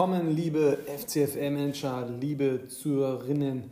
[0.00, 3.70] willkommen, liebe FCFL-Manager, liebe Zuhörerinnen,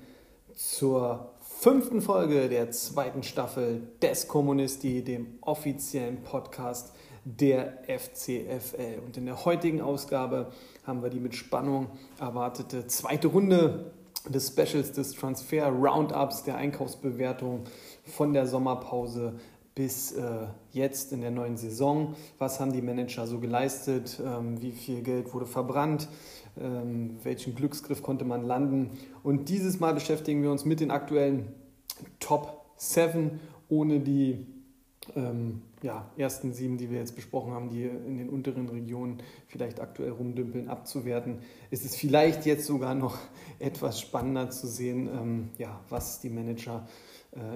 [0.54, 6.92] zur fünften Folge der zweiten Staffel des Kommunisti, dem offiziellen Podcast
[7.24, 9.00] der FCFL.
[9.06, 10.52] Und in der heutigen Ausgabe
[10.86, 11.86] haben wir die mit Spannung
[12.20, 13.92] erwartete zweite Runde
[14.28, 17.64] des Specials des Transfer Roundups, der Einkaufsbewertung
[18.04, 19.32] von der Sommerpause
[19.78, 22.16] bis äh, jetzt in der neuen Saison?
[22.38, 24.20] Was haben die Manager so geleistet?
[24.20, 26.08] Ähm, wie viel Geld wurde verbrannt?
[26.60, 28.90] Ähm, welchen Glücksgriff konnte man landen?
[29.22, 31.54] Und dieses Mal beschäftigen wir uns mit den aktuellen
[32.18, 34.46] Top 7 ohne die
[35.14, 39.78] ähm, ja, ersten sieben, die wir jetzt besprochen haben, die in den unteren Regionen vielleicht
[39.78, 41.38] aktuell rumdümpeln, abzuwerten,
[41.70, 43.16] ist es vielleicht jetzt sogar noch
[43.60, 46.88] etwas spannender zu sehen, ähm, ja, was die Manager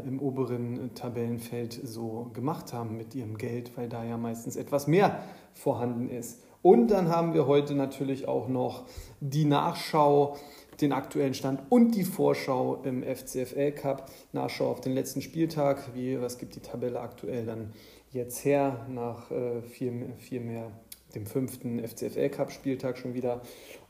[0.07, 5.23] im oberen Tabellenfeld so gemacht haben mit ihrem Geld, weil da ja meistens etwas mehr
[5.55, 6.43] vorhanden ist.
[6.63, 8.85] Und dann haben wir heute natürlich auch noch
[9.21, 10.37] die Nachschau,
[10.81, 14.11] den aktuellen Stand und die Vorschau im FCFL Cup.
[14.33, 15.95] Nachschau auf den letzten Spieltag.
[15.95, 17.73] Wie, was gibt die Tabelle aktuell dann
[18.13, 20.71] jetzt her nach äh, vier, vier mehr
[21.15, 23.43] dem fünften FCFL Cup Spieltag schon wieder.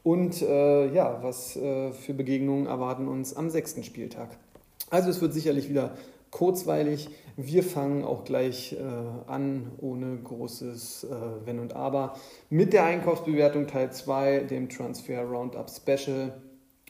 [0.02, 4.36] Und äh, ja, was äh, für Begegnungen erwarten uns am sechsten Spieltag?
[4.92, 5.96] Also es wird sicherlich wieder
[6.30, 7.08] kurzweilig.
[7.38, 8.76] Wir fangen auch gleich äh,
[9.26, 12.14] an, ohne großes äh, Wenn und Aber,
[12.50, 16.34] mit der Einkaufsbewertung Teil 2, dem Transfer Roundup Special.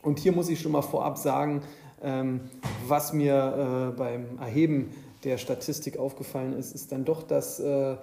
[0.03, 1.63] Und hier muss ich schon mal vorab sagen,
[2.03, 2.41] ähm,
[2.89, 4.91] was mir äh, beim Erheben
[5.23, 7.99] der Statistik aufgefallen ist, ist dann doch, dass äh,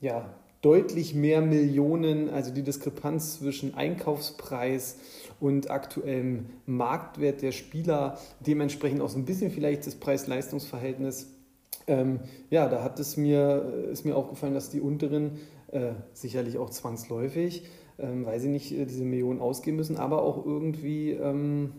[0.00, 4.96] ja, deutlich mehr Millionen, also die Diskrepanz zwischen Einkaufspreis
[5.40, 11.34] und aktuellem Marktwert der Spieler, dementsprechend auch so ein bisschen vielleicht das Preis-Leistungs-Verhältnis.
[11.86, 15.38] Ähm, ja, da hat es mir, ist mir aufgefallen, dass die unteren
[15.68, 17.64] äh, sicherlich auch zwangsläufig,
[17.98, 21.72] ähm, weil sie nicht äh, diese Millionen ausgeben müssen, aber auch irgendwie ähm,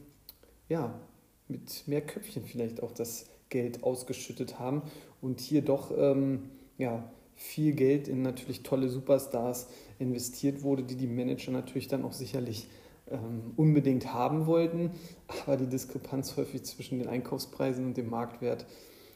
[0.67, 0.99] ja,
[1.47, 4.83] mit mehr Köpfchen vielleicht auch das Geld ausgeschüttet haben
[5.21, 9.67] und hier doch ähm, ja, viel Geld in natürlich tolle Superstars
[9.97, 12.67] investiert wurde, die die Manager natürlich dann auch sicherlich
[13.11, 14.91] ähm, unbedingt haben wollten.
[15.27, 18.65] Aber die Diskrepanz häufig zwischen den Einkaufspreisen und dem Marktwert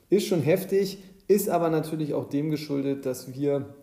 [0.10, 3.74] ist schon heftig, ist aber natürlich auch dem geschuldet, dass wir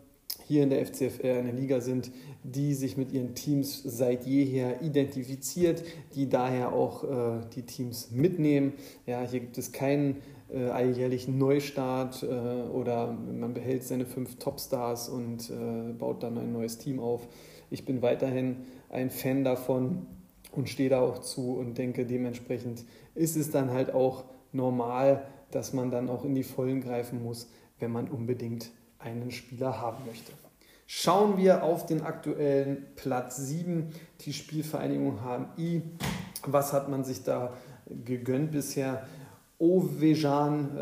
[0.46, 2.10] hier in der FCFR eine Liga sind,
[2.42, 5.82] die sich mit ihren Teams seit jeher identifiziert,
[6.14, 8.72] die daher auch äh, die Teams mitnehmen.
[9.06, 10.16] Ja, hier gibt es keinen
[10.52, 16.52] äh, alljährlichen Neustart äh, oder man behält seine fünf Topstars und äh, baut dann ein
[16.52, 17.28] neues Team auf.
[17.70, 18.56] Ich bin weiterhin
[18.90, 20.06] ein Fan davon
[20.52, 22.84] und stehe da auch zu und denke, dementsprechend
[23.14, 27.48] ist es dann halt auch normal, dass man dann auch in die Vollen greifen muss,
[27.78, 30.32] wenn man unbedingt einen Spieler haben möchte.
[30.86, 33.90] Schauen wir auf den aktuellen Platz 7,
[34.22, 35.82] die Spielvereinigung HMI.
[36.46, 37.52] Was hat man sich da
[38.04, 39.06] gegönnt bisher?
[39.58, 40.76] Ovejan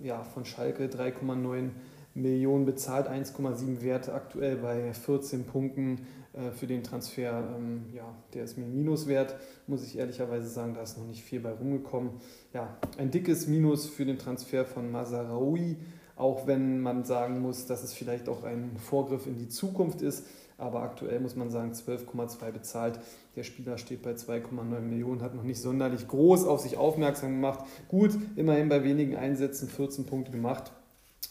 [0.00, 1.70] äh, ja, von Schalke 3,9
[2.14, 6.06] Millionen bezahlt, 1,7 Wert aktuell bei 14 Punkten
[6.56, 7.44] für den Transfer.
[7.56, 11.22] Ähm, ja, der ist mir ein Minuswert, muss ich ehrlicherweise sagen, da ist noch nicht
[11.22, 12.12] viel bei rumgekommen.
[12.54, 15.76] Ja, ein dickes Minus für den Transfer von Mazaraoui,
[16.16, 20.26] auch wenn man sagen muss, dass es vielleicht auch ein Vorgriff in die Zukunft ist.
[20.58, 23.00] Aber aktuell muss man sagen, 12,2 bezahlt.
[23.34, 27.64] Der Spieler steht bei 2,9 Millionen, hat noch nicht sonderlich groß auf sich aufmerksam gemacht.
[27.88, 30.70] Gut, immerhin bei wenigen Einsätzen 14 Punkte gemacht,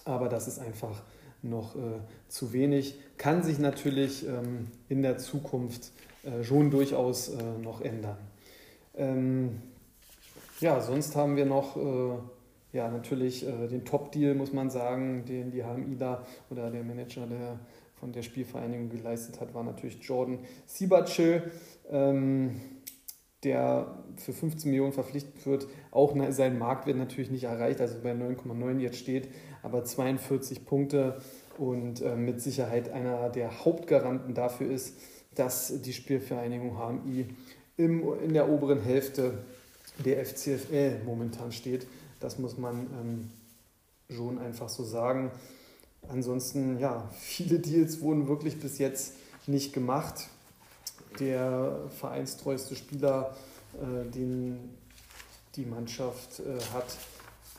[0.03, 1.01] aber das ist einfach
[1.41, 1.79] noch äh,
[2.27, 2.95] zu wenig.
[3.17, 5.91] Kann sich natürlich ähm, in der Zukunft
[6.23, 8.17] äh, schon durchaus äh, noch ändern.
[8.95, 9.61] Ähm,
[10.59, 12.17] ja, sonst haben wir noch äh,
[12.73, 17.25] ja, natürlich äh, den Top-Deal, muss man sagen, den die HMI da oder der Manager
[17.25, 17.59] der
[18.01, 21.41] von der Spielvereinigung geleistet hat, war natürlich Jordan Sibachö,
[21.91, 22.59] ähm,
[23.43, 25.67] der für 15 Millionen verpflichtet wird.
[25.91, 29.29] Auch sein Marktwert natürlich nicht erreicht, also bei 9,9 jetzt steht,
[29.63, 31.21] aber 42 Punkte
[31.57, 34.95] und äh, mit Sicherheit einer der Hauptgaranten dafür ist,
[35.35, 37.27] dass die Spielvereinigung HMI
[37.77, 39.39] im, in der oberen Hälfte
[40.03, 41.87] der FCFL momentan steht.
[42.19, 43.31] Das muss man ähm,
[44.15, 45.31] schon einfach so sagen.
[46.07, 49.13] Ansonsten, ja, viele Deals wurden wirklich bis jetzt
[49.47, 50.27] nicht gemacht.
[51.19, 53.35] Der vereinstreueste Spieler,
[53.75, 54.57] äh, den
[55.55, 56.85] die Mannschaft äh, hat,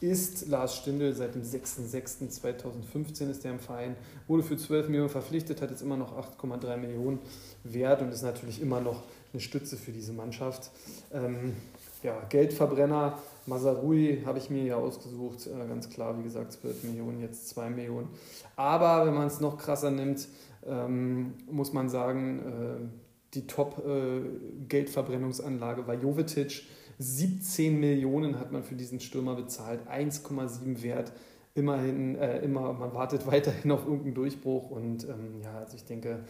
[0.02, 1.14] ist Lars Stindl.
[1.14, 3.96] Seit dem 6.6.2015 ist er im Verein,
[4.26, 7.20] wurde für 12 Millionen verpflichtet, hat jetzt immer noch 8,3 Millionen
[7.64, 9.02] wert und ist natürlich immer noch
[9.32, 10.72] eine Stütze für diese Mannschaft.
[11.12, 11.54] Ähm,
[12.02, 17.20] ja, Geldverbrenner Masarui habe ich mir ja ausgesucht, äh, ganz klar, wie gesagt, 12 Millionen,
[17.20, 18.08] jetzt 2 Millionen.
[18.56, 20.26] Aber wenn man es noch krasser nimmt,
[20.66, 22.90] ähm, muss man sagen,
[23.34, 26.64] die Top-Geldverbrennungsanlage war Jovetic.
[27.02, 31.12] 17 Millionen hat man für diesen Stürmer bezahlt, 1,7 Wert.
[31.54, 36.20] Immerhin, äh, immer, man wartet weiterhin auf irgendeinen Durchbruch und ähm, ja, also ich denke,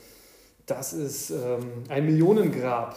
[0.66, 2.96] das ist ähm, ein Millionengrab.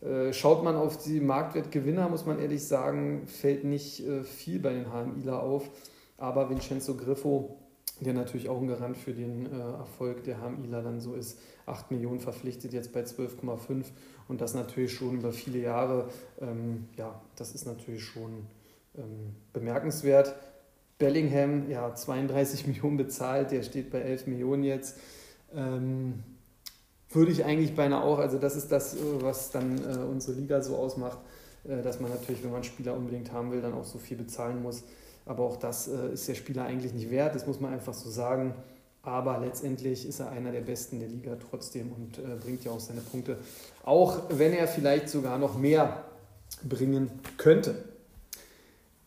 [0.00, 4.72] Äh, schaut man auf die Marktwertgewinner, muss man ehrlich sagen, fällt nicht äh, viel bei
[4.72, 5.68] den HMIler auf.
[6.18, 7.61] Aber Vincenzo Griffo,
[8.02, 11.90] der natürlich auch ein Garant für den äh, Erfolg der HMIler dann so ist, 8
[11.90, 13.84] Millionen verpflichtet, jetzt bei 12,5
[14.28, 16.08] und das natürlich schon über viele Jahre.
[16.40, 18.46] Ähm, ja, das ist natürlich schon
[18.96, 20.34] ähm, bemerkenswert.
[20.98, 24.98] Bellingham, ja, 32 Millionen bezahlt, der steht bei 11 Millionen jetzt.
[25.54, 26.22] Ähm,
[27.10, 30.62] würde ich eigentlich beinahe auch, also das ist das, äh, was dann äh, unsere Liga
[30.62, 31.18] so ausmacht,
[31.64, 34.62] äh, dass man natürlich, wenn man Spieler unbedingt haben will, dann auch so viel bezahlen
[34.62, 34.84] muss.
[35.24, 38.10] Aber auch das äh, ist der Spieler eigentlich nicht wert, das muss man einfach so
[38.10, 38.54] sagen.
[39.02, 42.80] Aber letztendlich ist er einer der Besten der Liga trotzdem und äh, bringt ja auch
[42.80, 43.36] seine Punkte,
[43.84, 46.04] auch wenn er vielleicht sogar noch mehr
[46.62, 47.74] bringen könnte.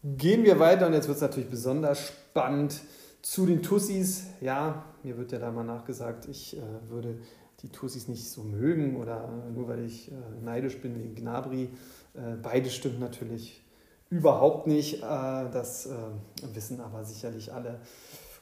[0.04, 2.82] Gehen wir weiter und jetzt wird es natürlich besonders spannend
[3.22, 4.26] zu den Tussis.
[4.42, 7.18] Ja, mir wird ja da mal nachgesagt, ich äh, würde
[7.62, 11.70] die Tussis nicht so mögen oder nur weil ich äh, neidisch bin wegen Gnabry.
[12.14, 13.65] Äh, beide stimmt natürlich
[14.10, 15.04] überhaupt nicht.
[15.04, 15.92] Äh, das äh,
[16.54, 17.80] wissen aber sicherlich alle.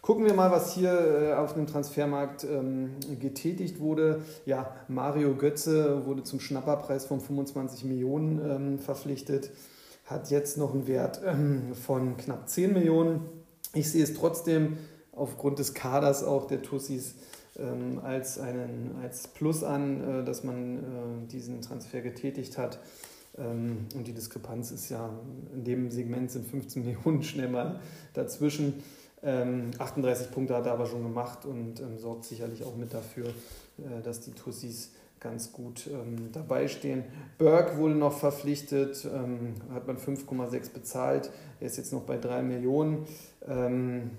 [0.01, 4.21] Gucken wir mal, was hier äh, auf dem Transfermarkt ähm, getätigt wurde.
[4.45, 9.51] Ja, Mario Götze wurde zum Schnapperpreis von 25 Millionen ähm, verpflichtet,
[10.05, 13.21] hat jetzt noch einen Wert ähm, von knapp 10 Millionen.
[13.73, 14.77] Ich sehe es trotzdem
[15.13, 17.15] aufgrund des Kaders auch der Tussis
[18.03, 22.79] als, einen, als Plus an, dass man diesen Transfer getätigt hat.
[23.37, 25.09] Ähm, und die Diskrepanz ist ja,
[25.53, 27.79] in dem Segment sind 15 Millionen schnell mal
[28.13, 28.83] dazwischen.
[29.23, 34.01] 38 ähm, Punkte hat er aber schon gemacht und sorgt sicherlich auch mit dafür, äh,
[34.03, 34.91] dass die Tussis
[35.23, 37.05] ganz gut ähm, dabei stehen.
[37.37, 41.31] Burke wurde noch verpflichtet, ähm, hat man 5,6 bezahlt.
[41.59, 43.05] Er ist jetzt noch bei 3 Millionen.
[43.47, 44.11] Ähm,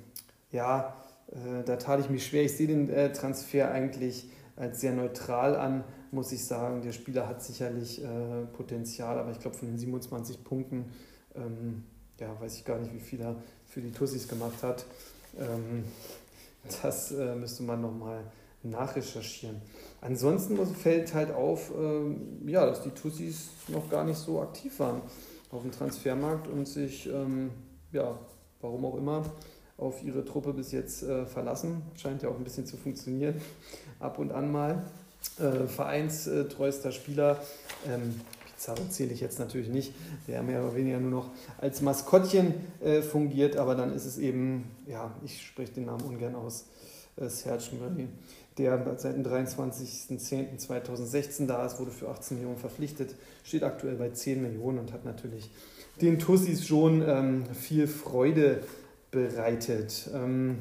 [0.50, 0.96] ja,
[1.30, 2.44] äh, da tat ich mich schwer.
[2.44, 5.84] Ich sehe den äh, Transfer eigentlich als sehr neutral an,
[6.14, 6.82] muss ich sagen.
[6.82, 10.86] Der Spieler hat sicherlich äh, Potenzial, aber ich glaube, von den 27 Punkten,
[11.34, 11.84] ähm,
[12.18, 14.86] ja, weiß ich gar nicht, wie viel er für die Tussis gemacht hat.
[15.38, 15.84] Ähm,
[16.82, 18.24] das äh, müsste man nochmal
[18.62, 19.60] nachrecherchieren.
[20.00, 25.02] Ansonsten fällt halt auf, ähm, ja, dass die Tussis noch gar nicht so aktiv waren
[25.50, 27.50] auf dem Transfermarkt und sich, ähm,
[27.92, 28.18] ja,
[28.60, 29.24] warum auch immer,
[29.76, 31.82] auf ihre Truppe bis jetzt äh, verlassen.
[31.96, 33.40] Scheint ja auch ein bisschen zu funktionieren,
[33.98, 34.84] ab und an mal.
[35.38, 37.42] Äh, vereinstreuester Spieler,
[37.88, 38.20] ähm,
[38.64, 39.92] Pizarro zähle ich jetzt natürlich nicht,
[40.28, 44.70] der mehr oder weniger nur noch als Maskottchen äh, fungiert, aber dann ist es eben,
[44.86, 46.66] ja, ich spreche den Namen ungern aus,
[47.16, 48.08] äh, Serge Murray,
[48.58, 54.40] der seit dem 23.10.2016 da ist, wurde für 18 Millionen verpflichtet, steht aktuell bei 10
[54.40, 55.50] Millionen und hat natürlich
[56.00, 58.62] den Tussis schon ähm, viel Freude
[59.10, 60.08] bereitet.
[60.14, 60.60] Ähm,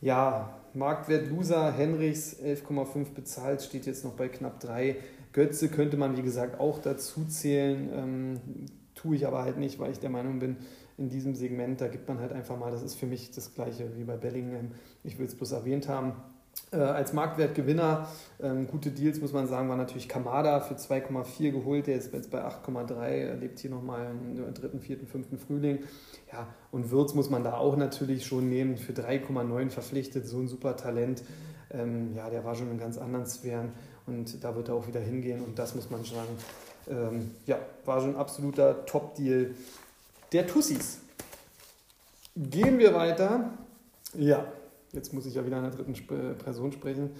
[0.00, 4.96] ja, Marktwert Loser, Henrichs 11,5 bezahlt, steht jetzt noch bei knapp 3.
[5.32, 7.90] Götze könnte man, wie gesagt, auch dazu zählen.
[7.92, 8.40] Ähm,
[8.94, 10.56] tue ich aber halt nicht, weil ich der Meinung bin,
[10.98, 13.96] in diesem Segment, da gibt man halt einfach mal, das ist für mich das gleiche
[13.96, 14.72] wie bei Bellingham.
[15.04, 16.12] Ich will es bloß erwähnt haben.
[16.72, 18.08] Äh, als Marktwertgewinner,
[18.40, 22.30] ähm, gute Deals muss man sagen, war natürlich Kamada für 2,4 geholt, der ist jetzt
[22.30, 25.80] bei 8,3, lebt hier nochmal im dritten, vierten, fünften Frühling.
[26.32, 30.48] Ja, und Würz muss man da auch natürlich schon nehmen, für 3,9 verpflichtet, so ein
[30.48, 31.22] super Talent.
[31.70, 33.72] Ähm, ja, der war schon in ganz anderen Sphären
[34.06, 36.38] und da wird er auch wieder hingehen und das muss man sagen.
[36.88, 39.54] Ähm, ja, war schon ein absoluter Top-Deal
[40.32, 41.00] der Tussis.
[42.34, 43.50] Gehen wir weiter.
[44.14, 44.46] Ja,
[44.92, 47.10] Jetzt muss ich ja wieder in der dritten Sp Person sprechen,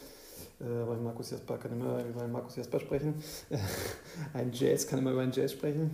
[0.61, 3.15] äh, weil Markus Jasper kann immer über einen Markus Jasper sprechen.
[4.35, 5.91] ein Jazz kann immer über einen Jazz sprechen.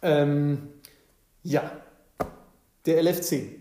[0.00, 0.68] Ähm,
[1.42, 1.70] ja,
[2.86, 3.60] der LFC.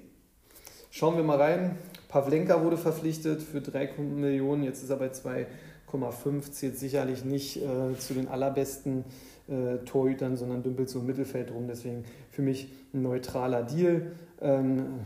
[0.90, 1.78] Schauen wir mal rein.
[2.08, 7.98] Pavlenka wurde verpflichtet für 3 Millionen, jetzt ist er bei 2,5, zählt sicherlich nicht äh,
[7.98, 9.04] zu den allerbesten
[9.48, 11.68] äh, Torhütern, sondern dümpelt so im Mittelfeld rum.
[11.68, 14.12] Deswegen für mich ein neutraler Deal.
[14.42, 15.00] Ähm,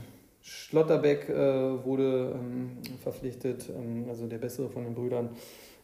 [0.48, 5.30] Schlotterbeck äh, wurde ähm, verpflichtet, ähm, also der bessere von den Brüdern,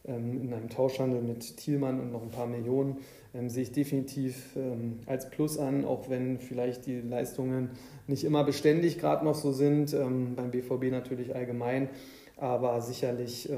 [0.06, 2.96] ähm, in einem Tauschhandel mit Thielmann und noch ein paar Millionen.
[3.34, 7.70] Ähm, sehe ich definitiv ähm, als Plus an, auch wenn vielleicht die Leistungen
[8.06, 11.90] nicht immer beständig gerade noch so sind, ähm, beim BVB natürlich allgemein,
[12.38, 13.56] aber sicherlich äh,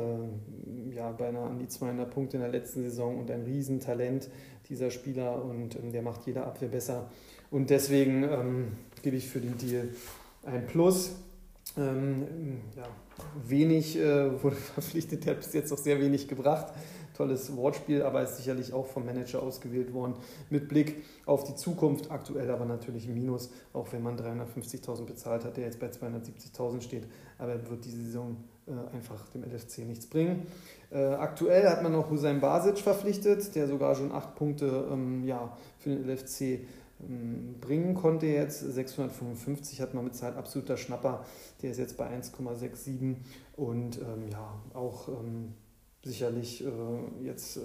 [0.93, 4.29] ja, beinahe an die 200 Punkte in der letzten Saison und ein Riesentalent
[4.69, 7.09] dieser Spieler und der macht jede Abwehr besser.
[7.53, 8.27] Und deswegen
[9.05, 9.91] gebe ich für den Deal
[10.47, 11.13] ein Plus.
[11.77, 12.85] Ähm, ja,
[13.47, 16.73] wenig äh, wurde verpflichtet, der hat bis jetzt auch sehr wenig gebracht.
[17.15, 20.15] tolles Wortspiel, aber ist sicherlich auch vom Manager ausgewählt worden
[20.49, 22.11] mit Blick auf die Zukunft.
[22.11, 26.81] Aktuell aber natürlich im Minus, auch wenn man 350.000 bezahlt hat, der jetzt bei 270.000
[26.81, 27.07] steht.
[27.39, 28.37] Aber er wird diese Saison
[28.67, 30.47] äh, einfach dem LFC nichts bringen.
[30.91, 35.57] Äh, aktuell hat man noch Hussein Basic verpflichtet, der sogar schon acht Punkte ähm, ja,
[35.79, 36.61] für den LFC
[36.99, 38.61] bringen konnte jetzt.
[38.61, 41.25] 655 hat man bezahlt, absoluter Schnapper.
[41.63, 43.17] Der ist jetzt bei 1,67
[43.57, 45.55] und ähm, ja, auch ähm,
[46.03, 46.71] sicherlich äh,
[47.25, 47.61] jetzt äh,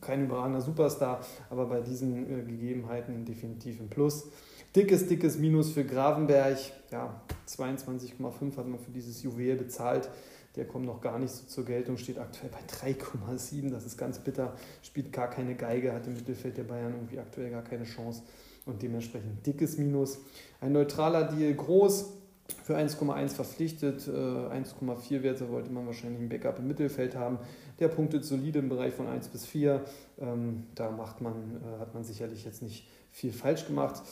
[0.00, 4.28] kein überragender Superstar, aber bei diesen äh, Gegebenheiten definitiv ein Plus.
[4.76, 6.58] Dickes, dickes Minus für Gravenberg.
[6.90, 10.10] Ja, 22,5 hat man für dieses Juwel bezahlt.
[10.56, 13.70] Der kommt noch gar nicht so zur Geltung, steht aktuell bei 3,7.
[13.70, 14.54] Das ist ganz bitter.
[14.82, 18.22] Spielt gar keine Geige, hat im Mittelfeld der Bayern irgendwie aktuell gar keine Chance
[18.68, 20.18] und dementsprechend dickes Minus.
[20.60, 22.18] Ein neutraler Deal groß,
[22.64, 27.38] für 1,1 verpflichtet, 1,4 äh, Werte wollte man wahrscheinlich ein Backup im Mittelfeld haben.
[27.78, 29.84] Der punktet solide im Bereich von 1 bis 4.
[30.18, 34.02] Ähm, da macht man, äh, hat man sicherlich jetzt nicht viel falsch gemacht.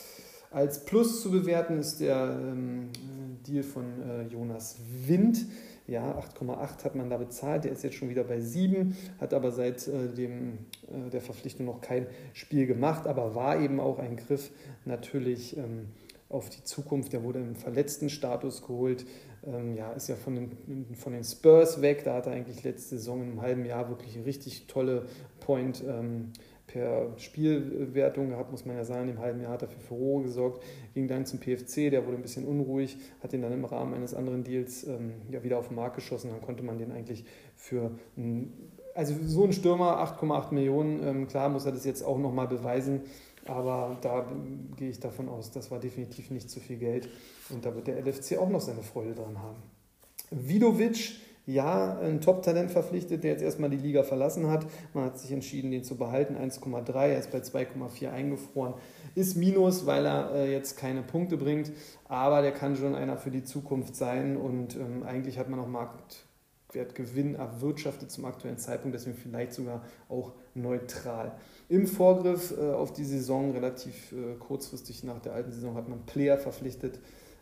[0.50, 2.90] Als Plus zu bewerten ist der ähm,
[3.46, 5.46] Deal von äh, Jonas Wind.
[5.88, 7.64] Ja, 8,8 hat man da bezahlt.
[7.64, 11.66] Der ist jetzt schon wieder bei 7, hat aber seit äh, dem, äh, der Verpflichtung
[11.66, 14.50] noch kein Spiel gemacht, aber war eben auch ein Griff
[14.85, 15.88] natürlich ähm,
[16.28, 17.12] auf die Zukunft.
[17.12, 19.07] Der wurde im verletzten Status geholt.
[19.47, 22.02] Ähm, ja, ist ja von den, von den Spurs weg.
[22.02, 25.07] Da hat er eigentlich letzte Saison im halben Jahr wirklich richtig tolle
[25.38, 25.85] Point.
[25.87, 26.33] Ähm,
[26.76, 29.09] per Spielwertung gehabt, muss man ja sagen.
[29.09, 32.23] Im halben Jahr hat er für Furore gesorgt, ging dann zum PFC, der wurde ein
[32.23, 35.76] bisschen unruhig, hat ihn dann im Rahmen eines anderen Deals ähm, ja, wieder auf den
[35.76, 36.30] Markt geschossen.
[36.30, 38.52] Dann konnte man den eigentlich für, ein,
[38.95, 43.00] also so ein Stürmer, 8,8 Millionen, ähm, klar muss er das jetzt auch nochmal beweisen,
[43.47, 44.30] aber da
[44.76, 47.09] gehe ich davon aus, das war definitiv nicht zu viel Geld
[47.49, 49.62] und da wird der LFC auch noch seine Freude dran haben.
[50.30, 51.14] Vidovic
[51.47, 54.67] ja, ein Top-Talent verpflichtet, der jetzt erstmal die Liga verlassen hat.
[54.95, 56.35] Man hat sich entschieden, den zu behalten.
[56.37, 58.75] 1,3, er ist bei 2,4 eingefroren.
[59.15, 61.71] Ist Minus, weil er äh, jetzt keine Punkte bringt,
[62.09, 65.69] aber der kann schon einer für die Zukunft sein und ähm, eigentlich hat man auch
[65.69, 71.33] Marktwertgewinn erwirtschaftet zum aktuellen Zeitpunkt, deswegen vielleicht sogar auch neutral.
[71.69, 76.05] Im Vorgriff äh, auf die Saison, relativ äh, kurzfristig nach der alten Saison, hat man
[76.07, 76.99] Player verpflichtet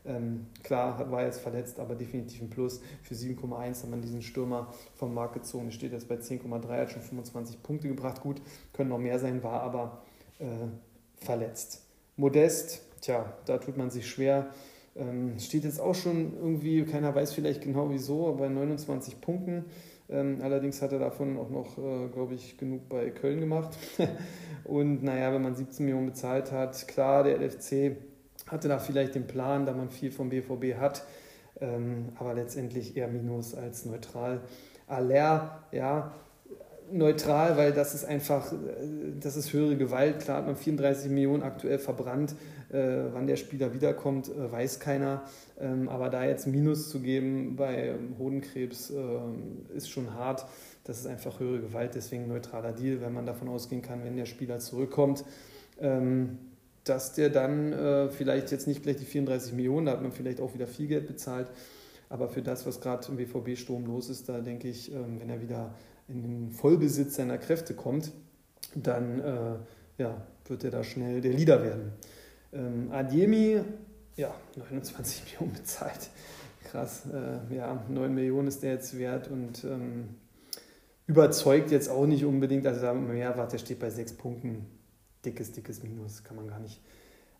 [0.07, 2.81] ähm, klar, war jetzt verletzt, aber definitiv ein Plus.
[3.03, 5.71] Für 7,1 hat man diesen Stürmer vom Markt gezogen.
[5.73, 8.21] Steht jetzt bei 10,3, hat schon 25 Punkte gebracht.
[8.21, 8.43] Gut,
[8.73, 10.03] können noch mehr sein, war aber
[10.39, 10.45] äh,
[11.25, 11.83] verletzt.
[12.17, 14.51] Modest, tja, da tut man sich schwer.
[14.97, 19.65] Ähm, steht jetzt auch schon irgendwie, keiner weiß vielleicht genau wieso, bei 29 Punkten.
[20.11, 23.77] Ähm, allerdings hat er davon auch noch, äh, glaube ich, genug bei Köln gemacht.
[24.65, 27.97] Und naja, wenn man 17 Millionen bezahlt hat, klar, der LFC
[28.47, 31.05] hatte da vielleicht den Plan, da man viel vom BVB hat,
[31.61, 34.41] ähm, aber letztendlich eher Minus als neutral.
[34.87, 36.13] Aller, ja,
[36.91, 38.57] neutral, weil das ist einfach, äh,
[39.21, 40.21] das ist höhere Gewalt.
[40.21, 42.35] Klar hat man 34 Millionen aktuell verbrannt.
[42.71, 45.23] Äh, wann der Spieler wiederkommt, äh, weiß keiner.
[45.61, 50.47] Ähm, aber da jetzt Minus zu geben bei Hodenkrebs äh, ist schon hart.
[50.85, 54.27] Das ist einfach höhere Gewalt, deswegen neutraler Deal, wenn man davon ausgehen kann, wenn der
[54.27, 55.25] Spieler zurückkommt.
[55.81, 56.39] Ähm,
[56.85, 60.41] dass der dann äh, vielleicht jetzt nicht gleich die 34 Millionen, da hat man vielleicht
[60.41, 61.49] auch wieder viel Geld bezahlt,
[62.09, 65.41] aber für das, was gerade im BVB-Sturm los ist, da denke ich, ähm, wenn er
[65.41, 65.75] wieder
[66.09, 68.13] in den Vollbesitz seiner Kräfte kommt,
[68.75, 71.93] dann äh, ja, wird er da schnell der Leader werden.
[72.53, 73.61] Ähm, Ademi,
[74.17, 76.11] ja, 29 Millionen bezahlt.
[76.65, 80.11] Krass, äh, ja, 9 Millionen ist der jetzt wert und ähm,
[81.07, 82.67] überzeugt jetzt auch nicht unbedingt.
[82.67, 84.67] Also mehr war, der steht bei 6 Punkten
[85.25, 86.81] dickes, dickes Minus, kann man gar nicht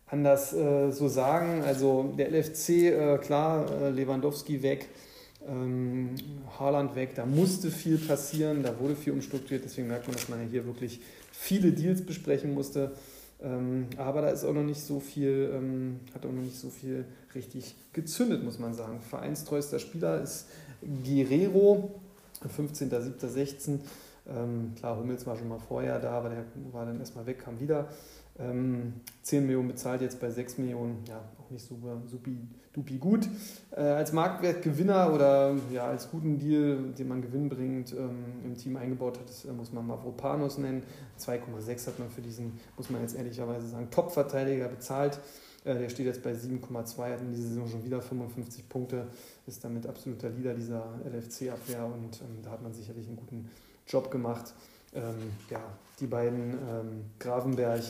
[0.07, 1.63] anders äh, so sagen.
[1.63, 4.89] Also der LFC, äh, klar, äh, Lewandowski weg,
[5.47, 6.15] ähm,
[6.59, 10.41] Haaland weg, da musste viel passieren, da wurde viel umstrukturiert, deswegen merkt man, dass man
[10.41, 10.99] ja hier wirklich
[11.31, 12.91] viele Deals besprechen musste.
[13.43, 16.69] Ähm, aber da ist auch noch nicht so viel, ähm, hat auch noch nicht so
[16.69, 19.01] viel richtig gezündet, muss man sagen.
[19.01, 20.47] Vereinstreuster Spieler ist
[20.81, 21.99] Guerrero,
[22.57, 23.79] 15.07.16.
[24.27, 27.59] Ähm, klar, Hummels war schon mal vorher da, aber der war dann erstmal weg, kam
[27.59, 27.87] wieder.
[28.37, 32.37] Ähm, 10 Millionen bezahlt, jetzt bei 6 Millionen, ja, auch nicht super, supi,
[32.73, 33.29] dupi gut.
[33.71, 38.75] Äh, als Marktwertgewinner oder ja, als guten Deal, den man Gewinn bringt, ähm, im Team
[38.75, 40.83] eingebaut hat, das, äh, muss man Mavropanos nennen.
[41.17, 45.19] 2,6 hat man für diesen, muss man jetzt ehrlicherweise sagen, Top-Verteidiger bezahlt.
[45.63, 49.07] Äh, der steht jetzt bei 7,2, hat in dieser Saison schon wieder 55 Punkte,
[49.47, 53.49] ist damit absoluter Leader dieser LFC-Abwehr und ähm, da hat man sicherlich einen guten
[53.87, 54.53] Job gemacht.
[54.93, 55.61] Ähm, ja,
[55.99, 57.83] die beiden ähm, Gravenberg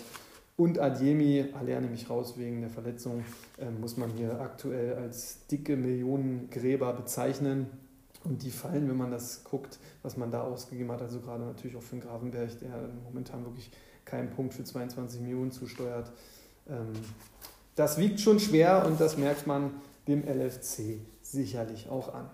[0.57, 3.25] und Adjemi, Aller nämlich raus wegen der Verletzung,
[3.59, 7.67] ähm, muss man hier aktuell als dicke Millionengräber bezeichnen.
[8.23, 11.01] Und die fallen, wenn man das guckt, was man da ausgegeben hat.
[11.01, 13.69] Also gerade natürlich auch für den Grafenberg, der momentan wirklich
[14.03, 16.11] keinen Punkt für 22 Millionen zusteuert.
[16.67, 16.93] Ähm,
[17.75, 19.71] das wiegt schon schwer und das merkt man
[20.07, 22.29] dem LFC sicherlich auch an.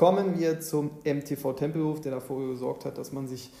[0.00, 3.52] Kommen wir zum MTV Tempelhof, der dafür gesorgt hat, dass man sich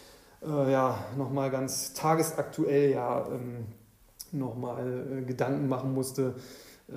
[0.42, 3.66] äh, ja, nochmal ganz tagesaktuell ja ähm,
[4.32, 6.34] nochmal äh, Gedanken machen musste,
[6.88, 6.94] äh,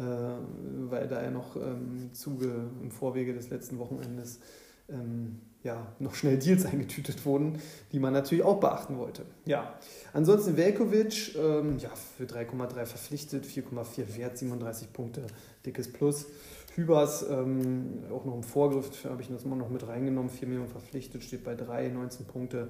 [0.90, 4.40] weil da ja noch ähm, Zuge, im Vorwege des letzten Wochenendes
[4.88, 7.60] ähm, ja, noch schnell Deals eingetütet wurden,
[7.92, 9.24] die man natürlich auch beachten wollte.
[9.44, 9.78] Ja,
[10.14, 15.28] ansonsten Velkovic, ähm, ja, für 3,3 verpflichtet, 4,4 Wert, 37 Punkte,
[15.66, 16.28] dickes Plus.
[16.76, 20.70] Hübers, ähm, auch noch im Vorgriff, habe ich das mal noch mit reingenommen, 4 Millionen
[20.70, 22.70] verpflichtet, steht bei 3, 19 Punkte.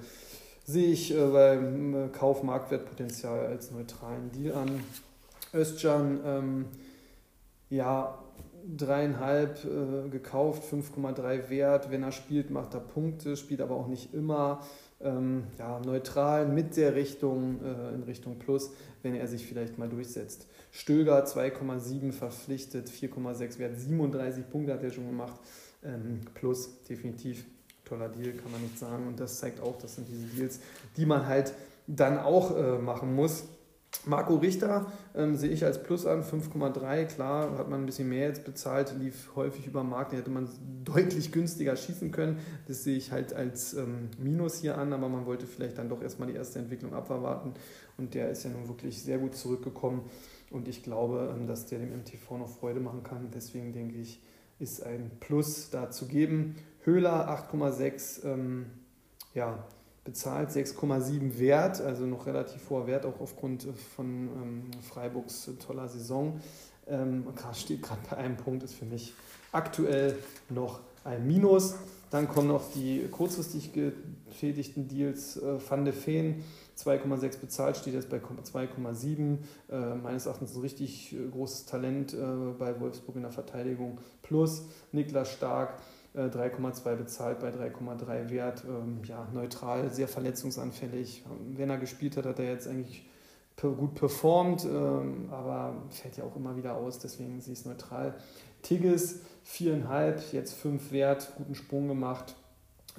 [0.66, 4.84] Sehe ich äh, beim äh, Kauf-Marktwertpotenzial als neutralen Deal an.
[5.54, 6.66] Özcan, ähm,
[7.70, 8.18] ja,
[8.78, 11.92] dreieinhalb äh, gekauft, 5,3 wert.
[11.92, 14.62] Wenn er spielt, macht er Punkte, spielt aber auch nicht immer.
[15.04, 19.90] Ähm, ja, neutral mit der Richtung äh, in Richtung Plus, wenn er sich vielleicht mal
[19.90, 20.48] durchsetzt.
[20.72, 25.40] Stöger 2,7 verpflichtet, 4,6 wert, 37 Punkte hat er schon gemacht.
[25.84, 27.46] Ähm, plus, definitiv
[27.86, 29.08] toller Deal, kann man nicht sagen.
[29.08, 30.60] Und das zeigt auch, das sind diese Deals,
[30.98, 31.54] die man halt
[31.88, 33.44] dann auch äh, machen muss.
[34.06, 37.06] Marco Richter ähm, sehe ich als Plus an, 5,3.
[37.06, 40.50] Klar, hat man ein bisschen mehr jetzt bezahlt, lief häufig über Markt, den hätte man
[40.84, 42.40] deutlich günstiger schießen können.
[42.68, 46.02] Das sehe ich halt als ähm, Minus hier an, aber man wollte vielleicht dann doch
[46.02, 47.54] erstmal die erste Entwicklung abwarten.
[47.98, 50.02] Und der ist ja nun wirklich sehr gut zurückgekommen.
[50.52, 53.32] Und ich glaube, ähm, dass der dem MTV noch Freude machen kann.
[53.34, 54.22] Deswegen denke ich,
[54.60, 56.56] ist ein Plus da zu geben.
[56.84, 58.26] Höhler 8,6.
[58.26, 58.66] Ähm,
[59.34, 59.66] ja,
[60.04, 66.40] bezahlt, 6,7 Wert, also noch relativ hoher Wert, auch aufgrund von ähm, Freiburgs toller Saison.
[66.88, 69.14] Ähm, steht gerade bei einem Punkt, ist für mich
[69.52, 70.18] aktuell
[70.50, 71.76] noch ein Minus.
[72.10, 75.38] Dann kommen noch die kurzfristig getätigten Deals.
[75.38, 76.44] Äh, Van de Feen
[76.78, 79.38] 2,6 bezahlt, steht jetzt bei 2,7.
[79.70, 82.18] Äh, meines Erachtens ein richtig äh, großes Talent äh,
[82.58, 84.00] bei Wolfsburg in der Verteidigung.
[84.22, 85.80] Plus Niklas Stark
[86.16, 88.64] 3,2 äh, bezahlt bei 3,3 Wert.
[88.68, 91.24] Ähm, ja, neutral, sehr verletzungsanfällig.
[91.56, 93.06] Wenn er gespielt hat, hat er jetzt eigentlich
[93.62, 98.14] gut performt, ähm, aber fällt ja auch immer wieder aus, deswegen sehe ich es neutral.
[98.62, 102.36] Tigges 4,5, jetzt 5 Wert, guten Sprung gemacht.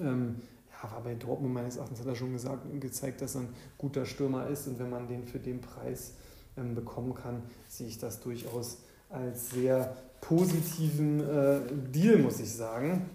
[0.00, 0.36] Ähm,
[0.70, 4.06] ja, war bei Dortmund meines Erachtens, hat er schon gesagt, gezeigt, dass er ein guter
[4.06, 6.14] Stürmer ist und wenn man den für den Preis
[6.56, 8.78] bekommen kann, sehe ich das durchaus
[9.14, 11.60] als sehr positiven äh,
[11.92, 13.08] Deal, muss ich sagen.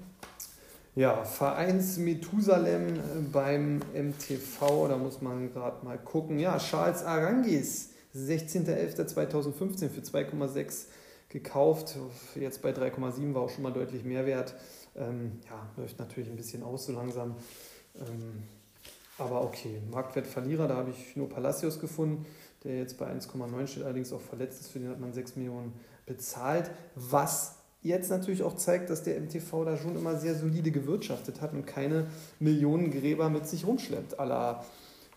[0.96, 3.00] Ja, Vereins Methusalem äh,
[3.32, 6.40] beim MTV, da muss man gerade mal gucken.
[6.40, 10.86] Ja, Charles Arangis, 16.11.2015 für 2,6
[11.30, 11.98] gekauft.
[12.36, 14.56] Jetzt bei 3,7 war auch schon mal deutlich mehr wert.
[14.96, 17.36] Ähm, ja, läuft natürlich ein bisschen aus so langsam.
[17.96, 18.44] Ähm,
[19.18, 22.26] aber okay, Marktwertverlierer, da habe ich nur Palacios gefunden,
[22.64, 24.70] der jetzt bei 1,9 steht, allerdings auch verletzt ist.
[24.70, 25.74] Für den hat man 6 Millionen
[26.10, 31.40] bezahlt, was jetzt natürlich auch zeigt, dass der MTV da schon immer sehr solide gewirtschaftet
[31.40, 32.08] hat und keine
[32.40, 34.66] Millionengräber mit sich rumschleppt, aller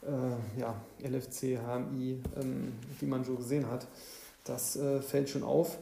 [0.02, 3.88] äh, ja, LFC, HMI, ähm, die man so gesehen hat.
[4.44, 5.78] Das äh, fällt schon auf.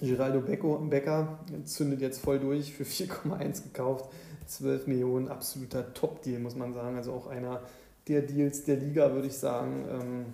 [0.00, 4.10] Geraldo Becker zündet jetzt voll durch, für 4,1 gekauft,
[4.46, 6.96] 12 Millionen, absoluter Top-Deal, muss man sagen.
[6.96, 7.62] Also auch einer
[8.08, 9.84] der Deals der Liga, würde ich sagen.
[9.90, 10.24] Ähm,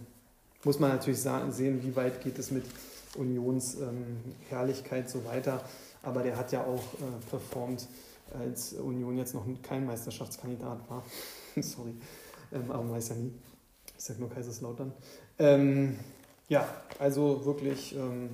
[0.64, 2.64] muss man natürlich sehen, wie weit geht es mit
[3.16, 5.62] Unionsherrlichkeit ähm, so weiter.
[6.02, 7.88] Aber der hat ja auch äh, performt,
[8.38, 11.04] als Union jetzt noch kein Meisterschaftskandidat war.
[11.60, 11.94] Sorry,
[12.52, 13.32] ähm, aber man weiß ja nie.
[13.96, 14.92] Ich sage nur Kaiserslautern.
[15.38, 15.98] Ähm,
[16.48, 18.30] ja, also wirklich ähm,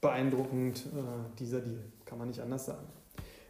[0.00, 2.86] beeindruckend äh, dieser Deal, kann man nicht anders sagen.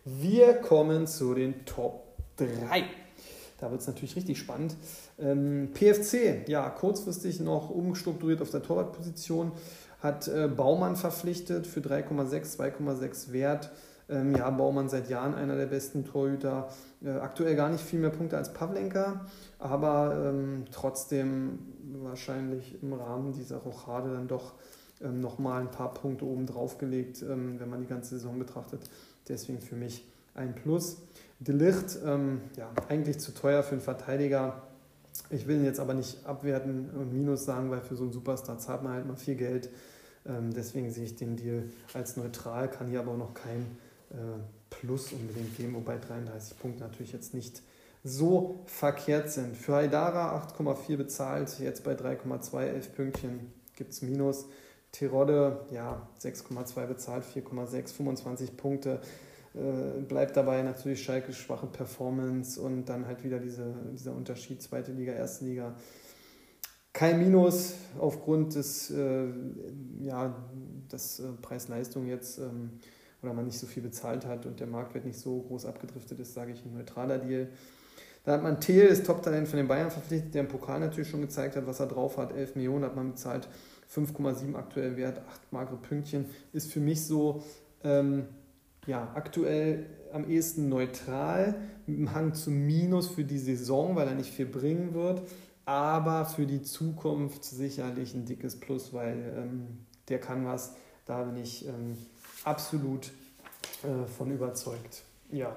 [0.05, 2.85] Wir kommen zu den Top 3.
[3.61, 4.77] Da wird es natürlich richtig spannend.
[5.19, 9.53] Ähm, PFC, ja, kurzfristig noch umstrukturiert auf der Torwartposition
[10.01, 13.71] hat äh, Baumann verpflichtet für 3,6, 2,6 Wert.
[14.09, 16.69] Ähm, ja, Baumann seit Jahren einer der besten Torhüter.
[17.05, 19.27] Äh, aktuell gar nicht viel mehr Punkte als Pavlenka,
[19.59, 21.59] aber ähm, trotzdem
[22.03, 24.55] wahrscheinlich im Rahmen dieser Rochade dann doch
[25.03, 28.81] ähm, nochmal ein paar Punkte oben drauf gelegt, ähm, wenn man die ganze Saison betrachtet.
[29.29, 31.03] Deswegen für mich ein Plus.
[31.41, 34.63] De Licht, ähm, ja, eigentlich zu teuer für einen Verteidiger.
[35.31, 38.59] Ich will ihn jetzt aber nicht abwerten und Minus sagen, weil für so einen Superstar
[38.59, 39.69] zahlt man halt mal viel Geld.
[40.27, 43.79] Ähm, deswegen sehe ich den Deal als neutral, kann hier aber auch noch kein
[44.11, 44.15] äh,
[44.71, 47.63] Plus unbedingt geben, wobei 33 Punkte natürlich jetzt nicht
[48.05, 49.57] so verkehrt sind.
[49.57, 54.47] Für Haidara 8,4 bezahlt, jetzt bei 3,2, 11 Pünktchen gibt es Minus.
[54.93, 59.01] Tirode, ja, 6,2 bezahlt, 4,6, 25 Punkte.
[59.55, 64.93] Äh, bleibt dabei natürlich Schalke schwache Performance und dann halt wieder diese, dieser Unterschied zweite
[64.93, 65.75] Liga, erste Liga.
[66.93, 69.27] Kein Minus aufgrund des, äh,
[70.01, 70.35] ja,
[70.93, 72.73] äh, Preis-Leistung jetzt ähm,
[73.23, 76.35] oder man nicht so viel bezahlt hat und der Marktwert nicht so groß abgedriftet ist,
[76.35, 77.49] sage ich ein neutraler Deal.
[78.25, 81.23] Da hat man Thiel, das Top-Talent von den Bayern verpflichtet, der im Pokal natürlich schon
[81.23, 82.37] gezeigt hat, was er drauf hat.
[82.37, 83.49] 11 Millionen hat man bezahlt,
[83.93, 86.27] 5,7 aktuell wert, 8 magere Pünktchen.
[86.53, 87.43] Ist für mich so
[87.83, 88.27] ähm,
[88.89, 91.55] ja, aktuell am ehesten neutral,
[91.87, 95.23] mit einem Hang zum Minus für die Saison, weil er nicht viel bringen wird.
[95.67, 100.75] Aber für die Zukunft sicherlich ein dickes Plus, weil ähm, der kann was.
[101.05, 101.99] Da bin ich ähm,
[102.45, 103.13] absolut
[103.83, 105.03] äh, von überzeugt.
[105.31, 105.55] Ja,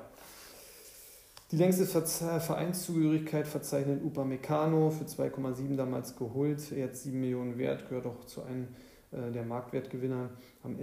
[1.52, 8.26] die längste Vereinszugehörigkeit verzeichnet Upamecano für 2,7 damals geholt, jetzt 7 Millionen wert, gehört auch
[8.26, 8.68] zu einem
[9.12, 10.30] äh, der Marktwertgewinner
[10.64, 10.80] am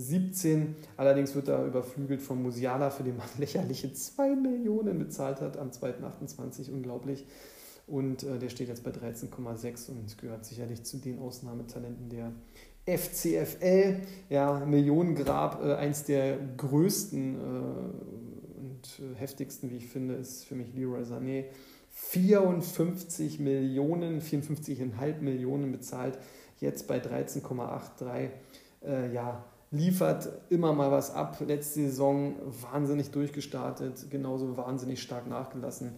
[0.00, 0.66] 11.04.2017.
[0.96, 5.70] Allerdings wird er überflügelt von Musiala, für den man lächerliche 2 Millionen bezahlt hat am
[5.70, 6.70] 2.28.
[6.70, 7.26] Unglaublich.
[7.86, 12.32] Und äh, der steht jetzt bei 13,6 und gehört sicherlich zu den Ausnahmetalenten der
[12.86, 14.00] FCFL.
[14.28, 17.38] Ja, Millionengrab, äh, eins der größten äh,
[18.60, 21.46] und äh, heftigsten, wie ich finde, ist für mich Leroy Sané.
[21.92, 26.18] 54 Millionen, 54,5 Millionen bezahlt,
[26.60, 28.30] jetzt bei 13,83.
[28.82, 31.38] Äh, ja, liefert immer mal was ab.
[31.46, 35.92] Letzte Saison wahnsinnig durchgestartet, genauso wahnsinnig stark nachgelassen.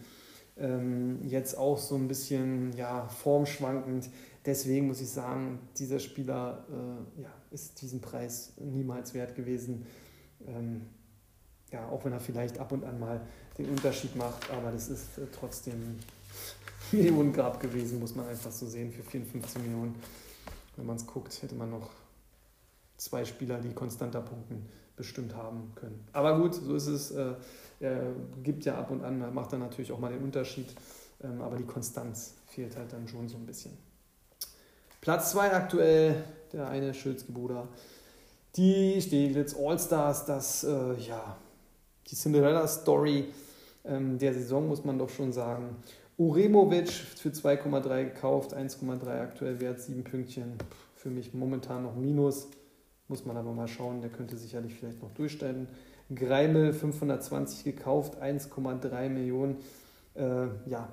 [0.56, 4.10] Ähm, jetzt auch so ein bisschen ja, formschwankend.
[4.44, 9.86] Deswegen muss ich sagen, dieser Spieler äh, ja, ist diesen Preis niemals wert gewesen.
[10.46, 10.86] Ähm,
[11.70, 13.22] ja, auch wenn er vielleicht ab und an mal
[13.56, 15.98] den Unterschied macht, aber das ist äh, trotzdem
[16.92, 19.94] Millionengrab gewesen, muss man einfach so sehen, für 54 Millionen.
[20.76, 21.88] Wenn man es guckt, hätte man noch
[23.02, 26.04] zwei Spieler, die konstanter punkten, bestimmt haben können.
[26.12, 27.10] Aber gut, so ist es.
[27.10, 27.34] Äh,
[27.80, 28.12] er
[28.42, 30.68] gibt ja ab und an, macht dann natürlich auch mal den Unterschied,
[31.22, 33.72] ähm, aber die Konstanz fehlt halt dann schon so ein bisschen.
[35.00, 37.66] Platz 2 aktuell, der eine Schulzke-Bruder.
[38.54, 41.36] Die Steglitz All-Stars, das, äh, ja,
[42.08, 43.24] die Cinderella-Story
[43.84, 45.76] ähm, der Saison, muss man doch schon sagen.
[46.18, 50.58] Uremovic für 2,3 gekauft, 1,3 aktuell wert, 7 Pünktchen.
[50.94, 52.46] Für mich momentan noch Minus.
[53.12, 55.68] Muss man aber mal schauen, der könnte sicherlich vielleicht noch durchstellen.
[56.14, 59.58] Greimel 520 gekauft, 1,3 Millionen.
[60.14, 60.88] Äh, ja,